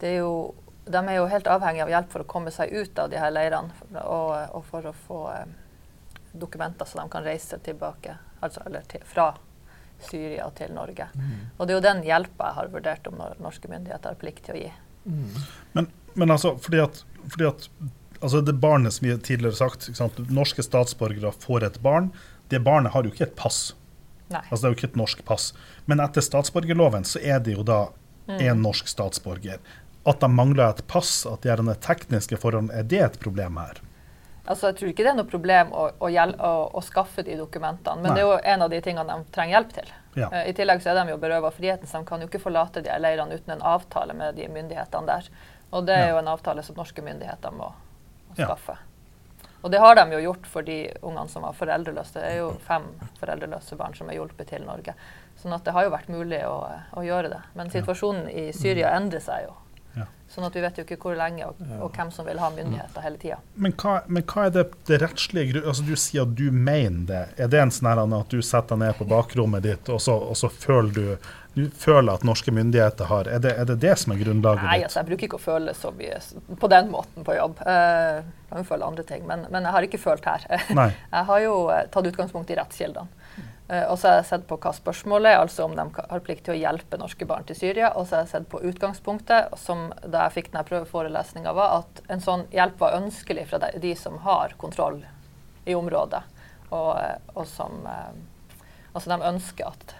[0.00, 0.54] er jo,
[0.84, 3.32] de er jo helt avhengige av hjelp for å komme seg ut av de her
[3.32, 5.44] leirene og, og for å få eh,
[6.40, 9.30] dokumenter så de kan reise tilbake altså, eller til, fra
[10.10, 11.08] Syria til Norge.
[11.14, 11.36] Mm.
[11.56, 14.58] Og det er jo den hjelpa jeg har vurdert om norske myndigheter har plikt til
[14.58, 14.72] å gi.
[15.06, 15.38] Mm.
[15.72, 17.68] Men, men, altså, fordi at, fordi at
[18.20, 19.88] altså det barnet som vi tidligere sagt,
[20.28, 22.12] norske statsborgere får et barn.
[22.48, 23.74] Det barnet har jo ikke et pass.
[24.28, 24.42] Nei.
[24.50, 25.50] Altså Det er jo ikke et norsk pass.
[25.86, 27.86] Men etter statsborgerloven så er det jo da
[28.28, 28.38] mm.
[28.38, 29.60] en norsk statsborger.
[30.06, 33.58] At de mangler et pass, at de er de tekniske forholdene, er det et problem
[33.58, 33.80] her?
[34.46, 38.00] Altså, jeg tror ikke det er noe problem å, å, å, å skaffe de dokumentene,
[38.02, 38.16] men Nei.
[38.16, 39.94] det er jo en av de tingene de trenger hjelp til.
[40.16, 40.30] Ja.
[40.32, 42.84] Uh, I tillegg så er de jo berøva friheten, så de kan jo ikke forlate
[42.86, 45.30] de leirene uten en avtale med de myndighetene der.
[45.74, 46.12] Og det er ja.
[46.14, 47.72] jo en avtale som norske myndigheter må,
[48.30, 48.78] må skaffe.
[48.78, 48.92] Ja.
[49.66, 52.14] Og det har de jo gjort for de ungene som var foreldreløse.
[52.14, 52.84] Det er jo fem
[53.18, 54.94] foreldreløse barn som er hjulpet til Norge.
[55.40, 57.40] Sånn at det har jo vært mulig å, gjøre det.
[57.58, 59.56] Men situasjonen i Syria endrer seg jo.
[60.36, 63.04] Sånn at vi vet jo ikke hvor lenge og, og hvem som vil ha myndigheter
[63.04, 63.38] hele tida.
[63.54, 63.72] Men,
[64.10, 67.22] men, hva er det, det rettslige altså Du sier at du mener det.
[67.40, 70.36] Er det en sånn at du setter deg ned på bakrommet ditt, og så, og
[70.36, 74.12] så føler du, du føler at norske myndigheter har Er det er det, det, som
[74.12, 76.18] er grunnlaget Nei, altså, jeg bruker ikke å føle så mye
[76.60, 77.62] på den måten på jobb.
[77.62, 80.44] Uh, jeg kan føle andre ting, men, men, jeg har ikke følt her.
[81.14, 83.24] jeg har jo uh, tatt utgangspunkt i rettskildene.
[83.66, 86.46] Uh, og så har jeg sett på hva spørsmålet er, altså om de har plikt
[86.46, 87.90] til å hjelpe norske barn til Syria.
[87.94, 92.02] Og så har jeg sett på utgangspunktet, som da jeg fikk denne prøveforelesninga, var at
[92.12, 95.02] en sånn hjelp var ønskelig fra de, som har kontroll
[95.66, 96.22] i området.
[96.70, 96.98] og,
[97.34, 97.86] og som
[98.96, 99.94] altså de ønsker at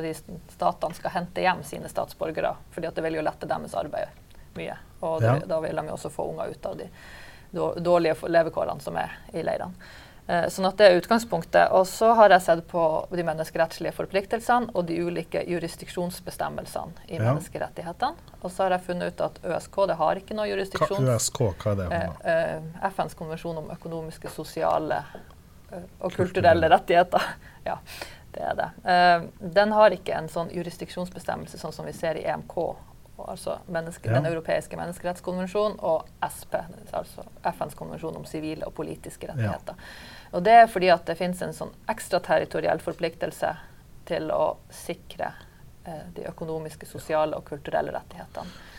[0.00, 0.14] de
[0.48, 4.08] statene skal hente hjem sine statsborgere, fordi det vil jo lette deres arbeid
[4.54, 4.76] mye.
[5.00, 5.34] Og ja.
[5.34, 6.88] da, da vil de jo også få unger ut av de
[7.84, 9.74] dårlige levekårene som er i leirene.
[10.32, 11.72] Eh, sånn at det er utgangspunktet.
[11.76, 17.26] Og så har jeg sett på de menneskerettslige forpliktelsene og de ulike jurisdiksjonsbestemmelsene i ja.
[17.26, 18.30] menneskerettighetene.
[18.40, 21.10] Og så har jeg funnet ut at ØSK det har ikke noe jurisdiksjon.
[21.16, 21.88] ØSK, hva er det?
[21.98, 27.28] Eh, eh, FNs konvensjon om økonomiske, sosiale eh, og kulturelle rettigheter.
[27.70, 27.76] ja,
[28.32, 28.70] det er det.
[28.94, 29.28] Eh,
[29.60, 32.56] den har ikke en sånn jurisdiksjonsbestemmelse sånn som vi ser i EMK
[33.22, 34.16] altså menneske, ja.
[34.16, 36.56] Den europeiske menneskerettskonvensjonen og SP,
[36.96, 39.76] altså FNs konvensjon om sivile og politiske rettigheter.
[39.76, 40.20] Ja.
[40.32, 43.52] Og Det er fordi at det finnes en sånn ekstraterritoriell forpliktelse
[44.08, 45.32] til å sikre
[45.84, 48.70] eh, de økonomiske, sosiale og kulturelle rettighetene.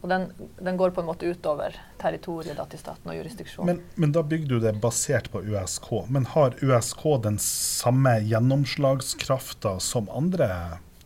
[0.00, 3.68] Og den, den, går på en måte utover territoriet da, til staten og jurisdiksjonen.
[3.68, 5.90] Men, men, da bygger du det basert på USK.
[6.08, 10.48] Men har USK den samme gjennomslagskrafta som andre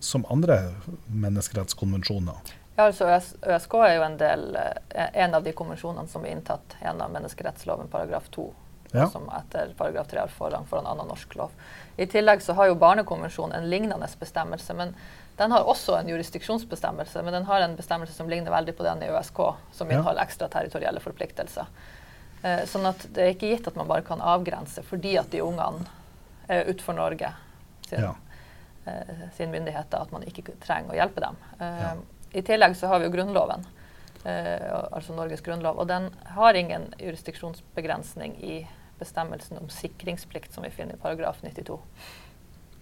[0.04, 0.58] som andre
[1.06, 2.54] menneskerettskonvensjoner?
[2.76, 3.06] Ja, altså
[3.42, 7.88] ØSK er jo en, del, eh, en av de konvensjonene som er inntatt gjennom menneskerettsloven
[7.90, 8.44] paragraf 2.
[8.94, 9.08] Ja.
[9.10, 11.50] Som etter paragraf 3 har forrang for en annen norsk lov.
[11.96, 14.74] I tillegg så har jo Barnekonvensjonen en lignende bestemmelse.
[14.74, 14.94] men
[15.36, 19.02] Den har også en jurisdiksjonsbestemmelse, men den har en bestemmelse som ligner veldig på den
[19.02, 19.40] i ØSK,
[19.72, 20.26] som inneholder ja.
[20.28, 21.66] ekstraterritorielle forpliktelser.
[22.42, 25.42] Eh, sånn at det er ikke gitt at man bare kan avgrense fordi at de
[25.42, 25.88] ungene
[26.46, 27.32] er utenfor Norge.
[27.88, 28.14] sin, ja.
[28.84, 31.36] Eh, sin myndigheter at man ikke trenger å hjelpe dem.
[31.58, 31.94] Eh, ja.
[32.34, 33.66] I tillegg så har vi jo Grunnloven,
[34.24, 35.78] eh, altså Norges grunnlov.
[35.78, 38.56] Og den har ingen jurisdiksjonsbegrensning i
[38.98, 41.78] bestemmelsen om sikringsplikt som vi finner i paragraf 92.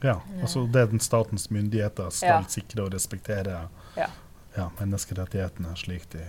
[0.02, 2.48] Ja, altså det er den statens myndigheter skal ja.
[2.50, 4.08] sikre og respektere ja.
[4.56, 6.24] Ja, menneskerettighetene slik de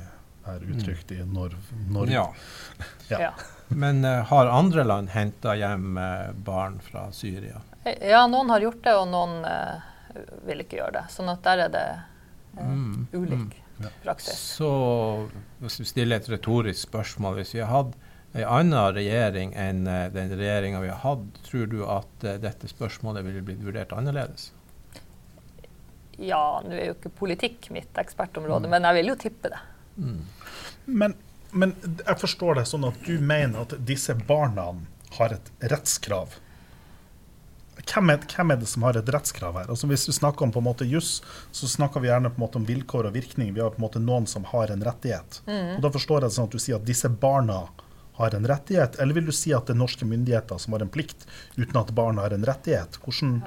[0.46, 1.56] er uttrykt i Nor
[1.90, 2.28] Norge.
[3.10, 3.34] Ja.
[3.68, 7.62] Men uh, har andre land henta hjem uh, barn fra Syria?
[8.02, 9.82] Ja, noen har gjort det, og noen uh,
[10.48, 11.04] vil ikke gjøre det.
[11.14, 11.86] Sånn at der er det
[12.60, 14.40] uh, mm, ulik mm, praksis.
[14.58, 14.72] Så
[15.60, 17.92] hvis vi stiller et retorisk spørsmål Hvis vi har
[18.34, 23.26] en annen regjering enn uh, den regjeringa vi har hatt, tror du at dette spørsmålet
[23.28, 24.52] ville blitt vurdert annerledes?
[26.18, 28.74] Ja, nå er jo ikke politikk mitt ekspertområde, mm.
[28.74, 29.62] men jeg vil jo tippe det.
[29.98, 30.22] Mm.
[30.86, 31.16] Men,
[31.52, 34.72] men jeg forstår det sånn at du mener at disse barna
[35.18, 36.38] har et rettskrav
[37.84, 39.70] hvem er, hvem er, det som har et rettskrav her?
[39.72, 41.18] Altså Hvis vi snakker om på en måte juss,
[41.52, 43.54] så snakker vi gjerne på en måte om vilkår og virkning.
[43.56, 45.42] Vi har på en måte noen som har en rettighet.
[45.48, 45.78] Mm.
[45.78, 47.64] Og Da forstår jeg det sånn at du sier at disse barna
[48.14, 50.92] har en rettighet, eller vil du si at det er norske myndigheter som har en
[50.94, 51.26] plikt,
[51.58, 53.00] uten at barna har en rettighet?
[53.02, 53.40] Hvordan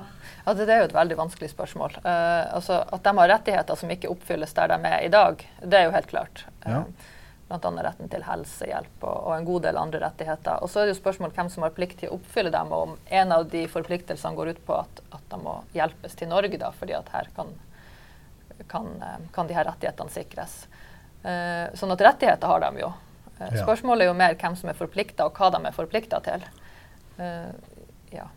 [0.47, 1.99] ja, Det er jo et veldig vanskelig spørsmål.
[2.03, 5.79] Uh, altså At de har rettigheter som ikke oppfylles der de er i dag, det
[5.79, 6.45] er jo helt klart.
[6.67, 6.83] Uh, ja.
[7.47, 7.71] Bl.a.
[7.87, 10.59] retten til helsehjelp og, og, en god del andre rettigheter.
[10.63, 12.89] Og så er det jo spørsmål hvem som har plikt til å oppfylle dem, og
[12.89, 16.59] om en av de forpliktelsene går ut på at, at de må hjelpes til Norge,
[16.59, 17.55] da, fordi at her kan,
[18.67, 20.65] kan, eh, kan de her rettighetene sikres.
[21.23, 22.91] Uh, sånn at rettigheter har de jo.
[23.41, 23.53] Uh.
[23.63, 26.47] Spørsmålet er jo mer hvem som er forplikta, og hva de er forplikta til.
[27.19, 27.53] Uh,
[28.15, 28.29] ja.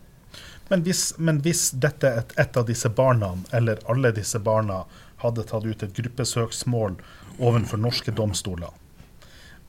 [0.69, 4.83] Men hvis, men hvis, dette et, et av disse barna, eller alle disse barna,
[5.19, 6.99] hadde tatt ut et gruppesøksmål
[7.39, 8.71] overfor norske domstoler,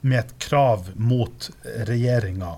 [0.01, 1.51] med et krav mot
[1.89, 2.53] regjeringa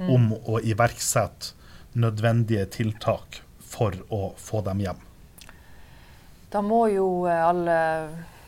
[0.00, 0.08] mm.
[0.10, 1.54] om å iverksette
[1.92, 5.06] nødvendige tiltak for å få dem hjem?
[6.50, 8.38] Da må jo eh, alle eh,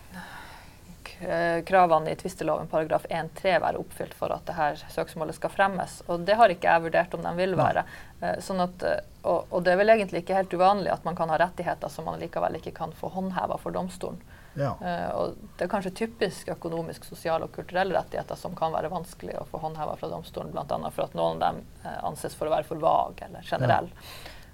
[1.66, 6.00] kravene i tvisteloven paragraf 1-3 være oppfylt for at dette søksmålet skal fremmes.
[6.10, 7.84] Og det har ikke jeg vurdert om de vil være.
[8.22, 8.84] Eh, sånn at,
[9.22, 12.06] og, og, det er vel egentlig ikke helt uvanlig at man kan ha rettigheter som
[12.06, 14.20] man likevel ikke kan få håndheva for domstolen.
[14.54, 14.74] Ja.
[15.16, 19.46] Og det er kanskje typisk økonomisk, sosiale og kulturelle rettigheter som kan være vanskelig å
[19.48, 20.90] få håndheva fra domstolen, bl.a.
[20.92, 21.62] for at noen av dem
[22.04, 24.04] anses for å være for vage eller generelle.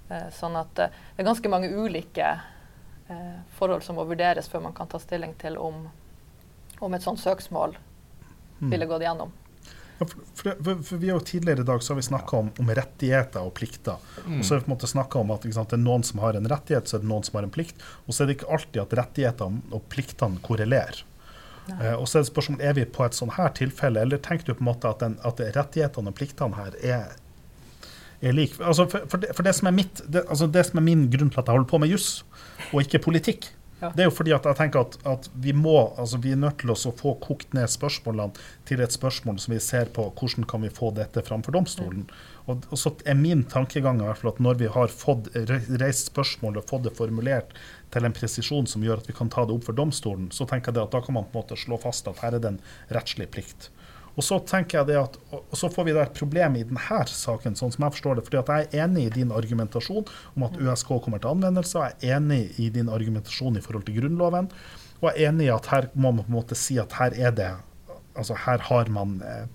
[0.07, 0.21] Ja.
[0.31, 0.87] Sånn at det
[1.19, 2.31] er ganske mange ulike
[3.57, 5.83] forhold som må vurderes før man kan ta stilling til om,
[6.85, 7.75] om et sånt søksmål
[8.59, 8.69] mm.
[8.71, 9.31] ville gått gjennom.
[9.99, 12.37] Ja, for, for, for, for, vi har jo Tidligere i dag så har vi snakka
[12.37, 13.99] om, om, rettigheter og plikter.
[14.25, 14.39] Mm.
[14.39, 16.23] Og så har vi på en måte snakka om at sant, det er noen som
[16.23, 17.83] har en rettighet, så er det noen som har en plikt.
[18.07, 21.03] Og så er det ikke alltid at rettighetene og pliktene korrelerer.
[21.77, 24.49] Eh, og så er det spørsmålet, er vi på et sånn her tilfelle, eller tenker
[24.49, 27.15] du på en måte at, den, at rettighetene og pliktene her er,
[28.23, 28.57] er like?
[28.63, 31.49] Altså for, det, det, som mitt, det, altså det, som er min grunn til at
[31.51, 32.09] jeg holder på med juss,
[32.71, 33.91] og ikke politikk, ja.
[33.95, 36.59] Det er jo fordi at jeg tenker at, at, vi må, altså vi er nødt
[36.59, 38.35] til å få kokt ned spørsmålene
[38.67, 42.03] til et spørsmål som vi ser på hvordan kan vi få dette framfor domstolen.
[42.03, 42.27] Mm.
[42.49, 45.29] Og, og, så er min tankegang i hvert fall at når vi har fått
[45.79, 47.55] reist spørsmålet og fått det formulert
[47.93, 50.73] til en presisjon som gjør at vi kan ta det opp for domstolen, så tenker
[50.73, 52.63] jeg at da kan man på en måte slå fast at her er det en
[52.93, 53.69] rettslig plikt.
[54.19, 56.99] Og så tenker jeg det at, og så får vi det et problem i denne
[57.07, 58.25] saken, sånn som jeg forstår det.
[58.27, 61.85] fordi at jeg er enig i din argumentasjon om at USK kommer til anvendelse.
[61.85, 64.51] Jeg er enig i din argumentasjon i forhold til Grunnloven.
[64.99, 67.15] Og jeg er enig i at her må man på en måte si at her
[67.15, 67.51] er det
[68.19, 69.45] Altså her har man eh,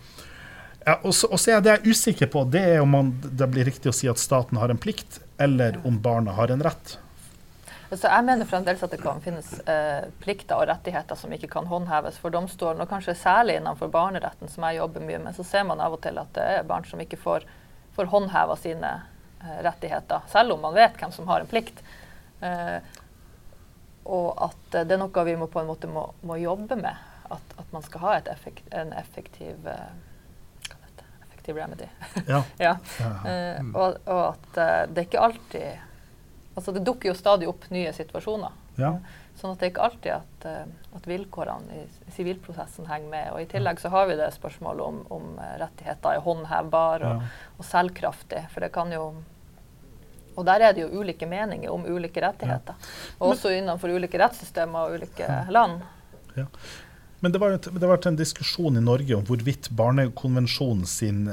[0.86, 3.10] ja, og, så, og så er det jeg er usikker på, det er om man,
[3.20, 6.64] det blir riktig å si at staten har en plikt, eller om barna har en
[6.64, 6.94] rett.
[7.96, 11.68] Så jeg mener fremdeles at det kan finnes eh, plikter og rettigheter som ikke kan
[11.70, 12.82] håndheves for domstolen.
[12.82, 16.02] Og kanskje særlig innenfor barneretten, som jeg jobber mye med, så ser man av og
[16.04, 17.46] til at det er barn som ikke får,
[17.96, 18.92] får håndheva sine
[19.42, 21.84] eh, rettigheter, selv om man vet hvem som har en plikt.
[22.44, 22.78] Eh,
[24.04, 27.10] og at det er noe vi må, på en måte må, må jobbe med.
[27.32, 29.92] At, at, man skal ha effekt, en effektiv eh,
[31.44, 31.88] effektiv remedy.
[32.26, 32.44] Ja.
[32.58, 32.76] ja.
[33.00, 35.93] Uh, og, og, at uh, det er ikke alltid
[36.54, 38.54] Altså det dukker jo stadig opp nye situasjoner.
[38.78, 38.94] Ja.
[39.38, 43.28] Sånn at det er ikke alltid at, uh, at vilkårene i sivilprosessen henger med.
[43.34, 45.28] Og i tillegg så har vi det spørsmålet om, om
[45.62, 47.52] rettigheter er håndhevbare og, ja.
[47.58, 48.44] og selvkraftig.
[48.54, 49.08] For det kan jo
[50.34, 52.74] og der er det jo ulike meninger om ulike rettigheter.
[53.20, 55.84] Og også innenfor ulike rettssystemer og ulike land.
[56.34, 56.48] Ja.
[57.22, 61.28] Men det var, det var en diskusjon i Norge om hvorvidt Barnekonvensjonen sin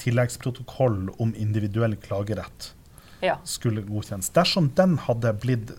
[0.00, 2.72] tilleggsprotokoll om individuell klagerett
[3.20, 3.38] ja.
[3.44, 4.30] skulle godkjennes.
[4.34, 5.72] Dersom den hadde blitt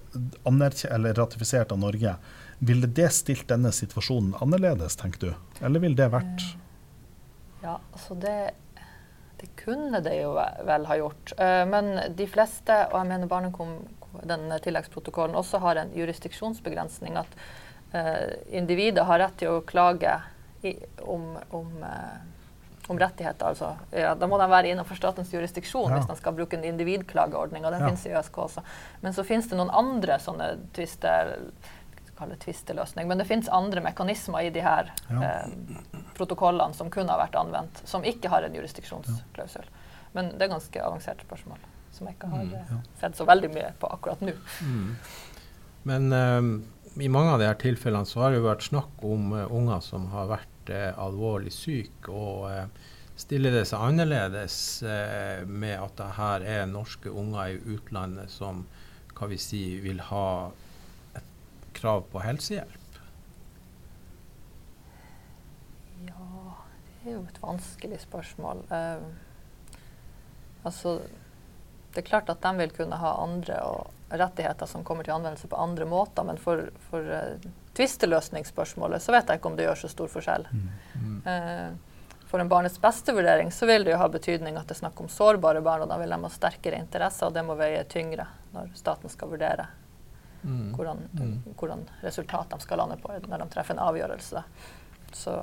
[0.45, 2.15] ratifisert av Norge,
[2.59, 5.63] ville det stilt denne situasjonen annerledes, tenker du?
[5.65, 6.57] Eller ville det vært eh,
[7.63, 8.53] Ja, altså det,
[9.41, 10.35] det kunne det jo
[10.67, 11.33] vel ha gjort.
[11.37, 13.79] Eh, men de fleste, og jeg mener barnekom,
[14.27, 17.15] den tilleggsprotokollen også har en jurisdiksjonsbegrensning.
[17.15, 17.37] at
[17.93, 20.17] uh, individet har rett til å klage
[20.67, 21.69] i, om, om
[22.91, 23.53] om rettigheter.
[23.53, 23.73] Altså.
[23.95, 25.99] Ja, da må de være innenfor statens jurisdiksjon ja.
[25.99, 27.65] hvis de skal bruke en individklageordning.
[27.65, 27.91] og Den ja.
[27.91, 28.65] finnes i ØSK også.
[29.01, 31.37] Men så finnes det noen andre sånne tvister
[32.21, 33.07] tvisteløsning.
[33.09, 35.47] Men det finnes andre mekanismer i de her eh,
[36.13, 39.65] protokollene som kunne ha vært anvendt, som ikke har en jurisdiksjonsklausul.
[40.13, 41.57] Men det er ganske avansert spørsmål
[41.91, 44.35] som jeg ikke har mm, eh, sett så veldig mye på akkurat nå.
[44.63, 44.93] Mm.
[45.89, 46.53] Men um,
[47.01, 49.83] i mange av de her tilfellene så har det jo vært snakk om uh, unger
[49.83, 52.09] som har vært vært alvorlig syk.
[52.09, 52.67] og eh,
[53.15, 58.65] stiller det seg annerledes eh, med at det her er norske unger i utlandet som
[59.13, 60.51] hva vi si, vil ha
[61.13, 61.23] et
[61.73, 62.99] krav på helsehjelp?
[66.07, 66.55] Ja,
[67.03, 68.63] det er jo et vanskelig spørsmål.
[68.71, 69.03] Eh,
[70.63, 71.01] altså,
[71.93, 73.59] det er klart at de vil kunne ha andre
[74.11, 79.29] rettigheter som kommer til anvendelse på andre måter, men for, for uh, tvisteløsningsspørsmålet, så vet
[79.29, 80.47] jeg ikke om det gjør så stor forskjell.
[80.51, 81.21] Mm.
[81.25, 81.69] Eh,
[82.31, 85.09] for en barnets beste-vurdering så vil det jo ha betydning at det er snakk om
[85.11, 88.71] sårbare barn, og da vil de ha sterkere interesser, og det må veie tyngre når
[88.79, 89.67] staten skal vurdere
[90.41, 90.73] mm.
[90.75, 91.33] hvordan, mm.
[91.59, 94.43] hvordan resultat de skal lande på når de treffer en avgjørelse.
[95.13, 95.35] Så,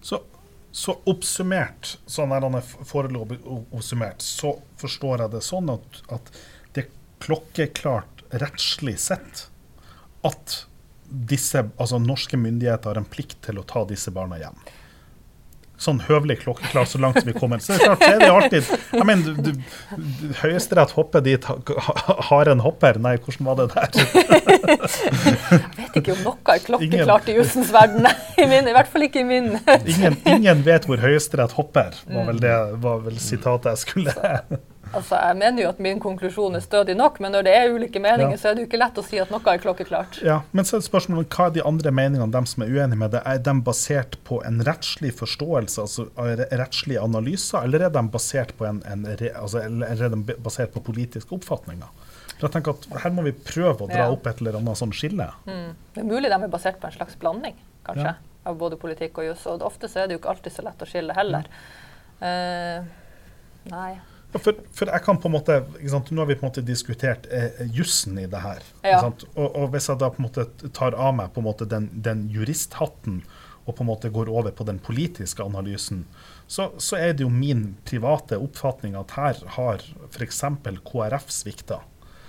[0.00, 0.22] så,
[0.70, 6.32] så oppsummert, sånn han foreløpig oppsummert, så forstår jeg det sånn at, at
[6.74, 6.88] det
[7.22, 9.46] klokkeklart rettslig sett
[10.26, 10.64] at
[11.08, 14.58] disse, altså norske myndigheter har en plikt til å ta disse barna hjem.
[15.78, 17.60] Sånn høvelig klokkeklar så langt som vi kommer.
[17.62, 19.50] Så det er klart, det er det alltid jeg mener, du,
[19.94, 21.44] du, Høyesterett hopper dit
[22.28, 22.98] haren hopper.
[22.98, 24.00] Nei, hvordan var det der?
[25.54, 28.10] jeg vet ikke om noe er klokkeklart i jussens verden.
[28.34, 29.52] I, min, I hvert fall ikke i min.
[29.94, 34.16] ingen, ingen vet hvor Høyesterett hopper, var vel det var vel sitatet jeg skulle
[34.96, 38.00] Altså, jeg mener jo at min konklusjon er stødig nok, men når det er ulike
[38.02, 38.40] meninger, ja.
[38.40, 40.20] så er det jo ikke lett å si at noe er klokkeklart.
[40.24, 43.00] Ja, Men så er det spørsmålet hva er de andre meningene, dem som er uenige
[43.02, 43.22] med det?
[43.28, 46.08] Er de basert på en rettslig forståelse, altså
[46.60, 51.34] rettslige analyser, eller er de basert på, en, en altså, er de basert på politiske
[51.36, 51.90] oppfatninger?
[52.38, 54.10] For jeg tenker at Her må vi prøve å dra ja.
[54.14, 55.26] opp et eller annet sånn skille.
[55.48, 55.72] Mm.
[55.94, 57.56] Det er mulig de er basert på en slags blanding,
[57.88, 58.44] kanskje, ja.
[58.46, 59.42] av både politikk og juss.
[59.50, 61.50] Og ofte så er det jo ikke alltid så lett å skille heller.
[62.22, 62.86] Uh,
[63.72, 63.90] nei.
[64.32, 65.54] For, for, jeg kan på en måte,
[65.88, 68.64] sant, Nå har vi på en måte diskutert eh, jussen i det her.
[68.84, 69.00] Ja.
[69.08, 70.44] Og, og, hvis jeg da på en måte
[70.76, 73.22] tar av meg på en måte den, den juristhatten
[73.64, 76.04] og på en måte går over på den politiske analysen,
[76.48, 80.44] så, så er det jo min private oppfatning at her har f.eks.
[80.88, 81.82] KrF svikta.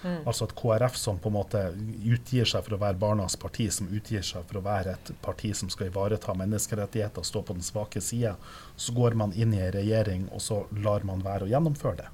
[0.03, 0.21] Mm.
[0.27, 1.63] Altså at KrF som på en måte
[2.07, 5.51] utgir seg for å være barnas parti, som utgir seg for å være et parti
[5.57, 8.35] som skal ivareta menneskerettigheter, stå på den svake sida,
[8.75, 12.09] så går man inn i en regjering og så lar man være å gjennomføre det.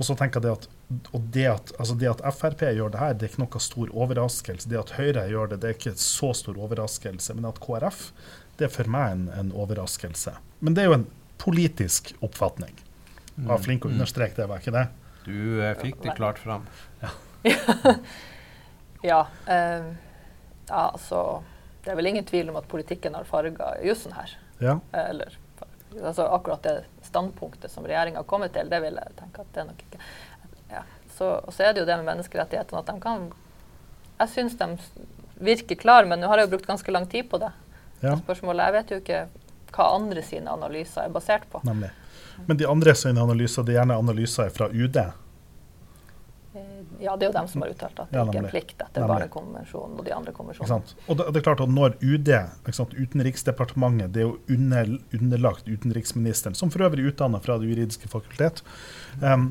[0.00, 0.68] Og så tenker jeg at,
[1.12, 3.90] og det at, altså det at Frp gjør det her, det er ikke noe stor
[3.92, 4.70] overraskelse.
[4.72, 7.36] Det at Høyre gjør det, det er ikke så stor overraskelse.
[7.36, 8.06] Men at KrF,
[8.56, 10.32] det er for meg en, en overraskelse.
[10.64, 11.04] Men det er jo en
[11.40, 12.72] politisk oppfatning.
[13.34, 13.98] Jeg var flink å mm.
[13.98, 14.86] understreke det, var ikke det?
[15.30, 16.66] Du eh, fikk det klart fram.
[17.00, 17.10] Ja.
[19.10, 19.90] ja, eh,
[20.68, 21.42] ja, altså
[21.84, 24.34] det er vel ingen tvil om at politikken har farga jussen her.
[24.60, 24.78] Ja.
[24.92, 25.38] Eller
[25.96, 29.62] altså akkurat det standpunktet som regjeringa har kommet til, det vil jeg tenke at det
[29.62, 30.02] er nok ikke.
[30.70, 30.82] Ja.
[31.16, 33.30] Så, og så er det jo det med menneskerettighetene at de kan
[34.20, 34.68] Jeg syns de
[35.40, 37.48] virker klare, men nå har jeg jo brukt ganske lang tid på det.
[38.02, 38.14] Ja.
[38.20, 39.20] Spørsmålet, Jeg vet jo ikke
[39.72, 41.62] hva andre sine analyser er basert på.
[41.64, 41.88] Nemlig.
[42.46, 45.00] Men de andre sine analyser, det er gjerne analyser fra UD?
[47.00, 48.82] Ja, det er jo dem som har uttalt at det ja, ikke er en plikt
[48.84, 50.96] etter Barnekonvensjonen og de andre konvensjonene.
[51.06, 52.30] Og det, det, er klart at når UD,
[52.98, 58.10] Utenriksdepartementet, det er jo under, underlagt utenriksministeren, som for øvrig er utdanna fra Det juridiske
[58.12, 58.60] fakultet.
[59.22, 59.48] Um,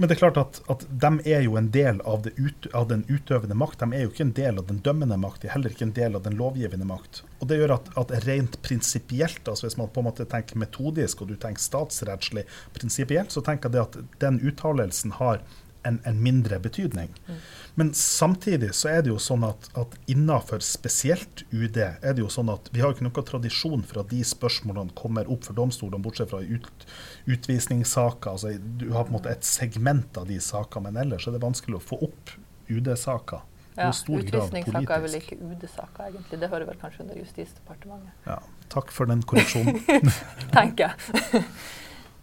[0.00, 3.02] men det er klart at, at de er jo en del av, ut, av, den
[3.10, 3.82] utøvende makt.
[3.82, 5.92] De er jo ikke en del av den dømmende makt, de er heller ikke en
[5.98, 7.20] del av den lovgivende makt.
[7.44, 11.20] Og Det gjør at, at rent prinsipielt, altså hvis man på en måte tenker metodisk
[11.20, 12.46] og du tenker statsrettslig
[12.78, 15.44] prinsipielt, så tenker jeg at den uttalelsen har
[15.88, 17.12] en, en mindre betydning.
[17.26, 17.40] Mm.
[17.74, 22.30] Men samtidig så er det jo sånn at, at innafor spesielt UD er det jo
[22.32, 26.02] sånn at vi har ikke noen tradisjon for at de spørsmålene kommer opp for domstolene,
[26.04, 26.86] bortsett fra ut,
[27.30, 28.34] utvisningssaker.
[28.34, 31.44] Altså, du har på en måte et segment av de sakene, men ellers er det
[31.44, 32.34] vanskelig å få opp
[32.70, 33.46] UD-saker.
[33.78, 36.40] Ja, Utvisningssaker er vel ikke UD-saker, egentlig.
[36.42, 38.12] Det hører vel kanskje under Justisdepartementet.
[38.26, 38.40] Ja,
[38.72, 39.78] takk for den korreksjonen.
[40.56, 41.44] Tenker jeg.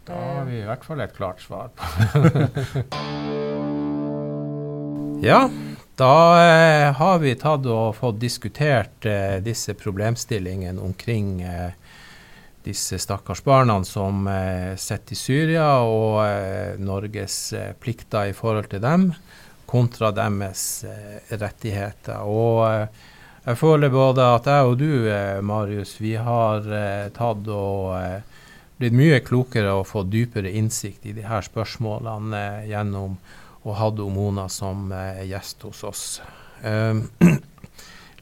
[0.08, 1.84] Da har vi i hvert fall et klart svar på
[5.28, 5.50] Ja,
[5.98, 11.72] da eh, har vi tatt og fått diskutert eh, disse problemstillingene omkring eh,
[12.68, 18.70] disse stakkars barna som eh, sitter i Syria, og eh, Norges eh, plikter i forhold
[18.74, 19.10] til dem,
[19.68, 20.86] kontra deres
[21.28, 22.24] rettigheter.
[22.24, 22.64] Og
[23.48, 24.92] jeg føler både at jeg og du,
[25.44, 26.64] Marius, vi har
[27.16, 28.27] tatt og
[28.78, 33.18] blitt mye klokere og fått dypere innsikt i de her spørsmålene eh, gjennom
[33.68, 36.06] å ha Mona som eh, gjest hos oss.
[36.58, 37.04] Um,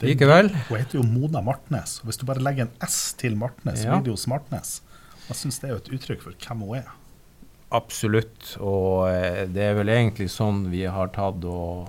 [0.04, 2.02] likevel Hun heter jo Mona Martnes.
[2.02, 3.94] og Hvis du bare legger en S til Martnes, ja.
[3.94, 4.82] blir det jo Smartnes.
[5.30, 6.90] Jeg syns det er jo et uttrykk for hvem hun er.
[7.74, 8.58] Absolutt.
[8.60, 11.88] Og eh, det er vel egentlig sånn vi har tatt og,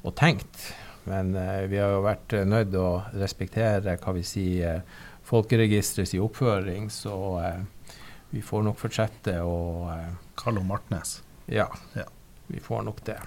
[0.00, 0.72] og tenkt.
[1.04, 4.82] Men eh, vi har jo vært nødt til å respektere hva vi sier,
[5.28, 6.88] folkeregisterets oppføring.
[6.92, 7.62] Så eh,
[8.32, 9.86] vi får nok fortsette å
[10.40, 11.20] Carlo Martnes.
[11.52, 12.08] Ja, ja,
[12.48, 13.20] vi får nok det.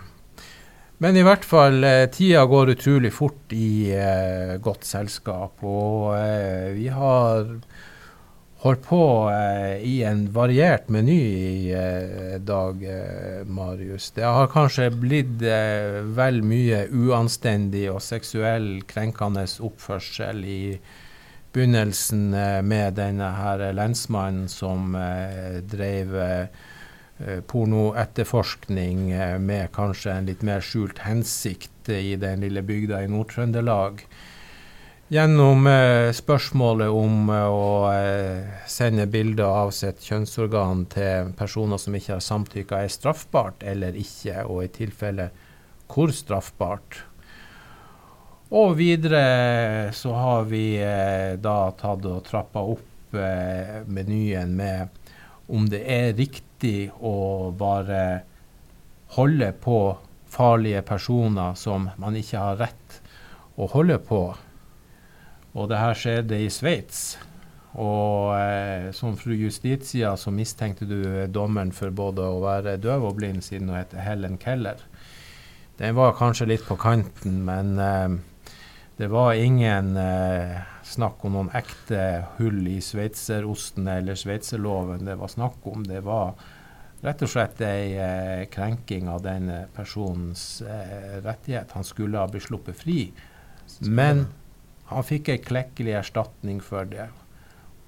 [0.97, 5.59] Men i hvert fall, eh, tida går utrolig fort i eh, godt selskap.
[5.67, 7.49] Og eh, vi har
[8.63, 12.79] holdt på eh, i en variert meny i eh, dag,
[13.51, 14.13] Marius.
[14.15, 15.43] Det har kanskje blitt
[16.15, 20.61] vel mye uanstendig og seksuell krenkende oppførsel i
[21.55, 26.63] begynnelsen eh, med denne her lensmannen som eh, drev eh,
[27.47, 29.07] pornoetterforskning
[29.39, 34.03] med kanskje en litt mer skjult hensikt i den lille bygda i Nord-Trøndelag.
[35.15, 35.63] Gjennom
[36.17, 37.87] spørsmålet om å
[38.67, 44.43] sende bilder av sitt kjønnsorgan til personer som ikke har samtykka, er straffbart eller ikke,
[44.43, 45.29] og i tilfelle
[45.87, 47.05] hvor straffbart.
[48.53, 55.01] Og videre så har vi eh, da tatt og trappa opp eh, menyen med
[55.49, 58.21] om det er riktig å bare
[59.17, 59.79] holde på
[60.29, 62.99] farlige personer som man ikke har rett
[63.57, 64.21] å holde på.
[65.55, 67.15] Og det her skjedde i Sveits.
[67.75, 71.01] Og eh, som fru Justitia så mistenkte du
[71.33, 74.79] dommeren for både å være døv og blind, siden hun heter Helen Keller.
[75.79, 78.15] Den var kanskje litt på kanten, men eh,
[78.97, 81.99] det var ingen eh, snakk om noen ekte
[82.37, 85.83] hull i sveitserosten eller sveitserloven det var snakk om.
[85.83, 86.31] Det var
[87.03, 91.75] rett og slett ei eh, krenking av den personens eh, rettighet.
[91.75, 93.09] Han skulle ha blitt sluppet fri,
[93.83, 94.27] men
[94.87, 97.09] han fikk ei klekkelig erstatning for det.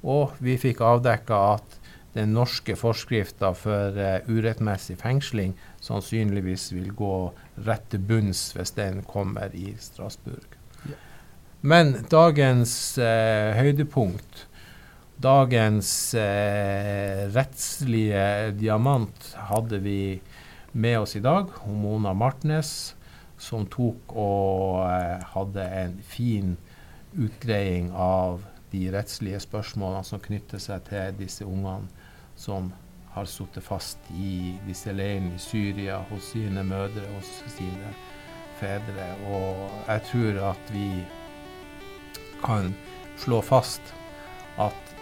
[0.04, 1.80] Og vi fikk avdekka at
[2.18, 5.54] den norske forskrifta for uh, urettmessig fengsling
[5.86, 7.16] sannsynligvis vil gå
[7.68, 10.57] rett til bunns hvis den kommer i Strasbourg.
[11.62, 14.44] Men dagens eh, høydepunkt,
[15.18, 20.20] dagens eh, rettslige diamant, hadde vi
[20.78, 21.50] med oss i dag.
[21.66, 22.94] Mona Martnes,
[23.42, 26.54] som tok og eh, hadde en fin
[27.18, 31.90] utgreiing av de rettslige spørsmålene som knytter seg til disse ungene
[32.38, 32.70] som
[33.16, 37.96] har sittet fast i disse leirene i Syria hos sine mødre, hos sine
[38.60, 39.08] fedre.
[39.34, 40.92] Og jeg tror at vi
[42.44, 42.74] kan
[43.18, 43.82] slå fast
[44.58, 44.94] at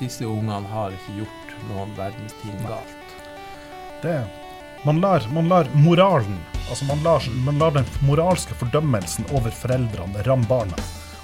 [0.00, 3.18] disse ungene har ikke gjort noen verdens ting galt.
[4.02, 4.20] Det
[4.84, 10.24] man lar, man lar moralen, altså man lar, man lar, den moralske fordømmelsen over foreldrene
[10.26, 10.78] ramme barna.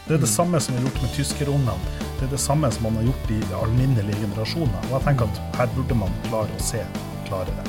[0.06, 0.36] Det er det mm.
[0.36, 1.74] samme som er gjort med tyskerungene.
[2.20, 4.78] Det er det samme som man har gjort i alminnelige generasjoner.
[4.86, 6.84] Og jeg tenker at her burde man klare å se
[7.26, 7.66] klarere.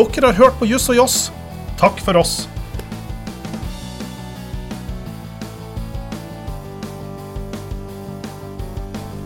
[0.00, 1.18] Dere har hørt på Juss og Joss.
[1.76, 2.34] Takk for oss.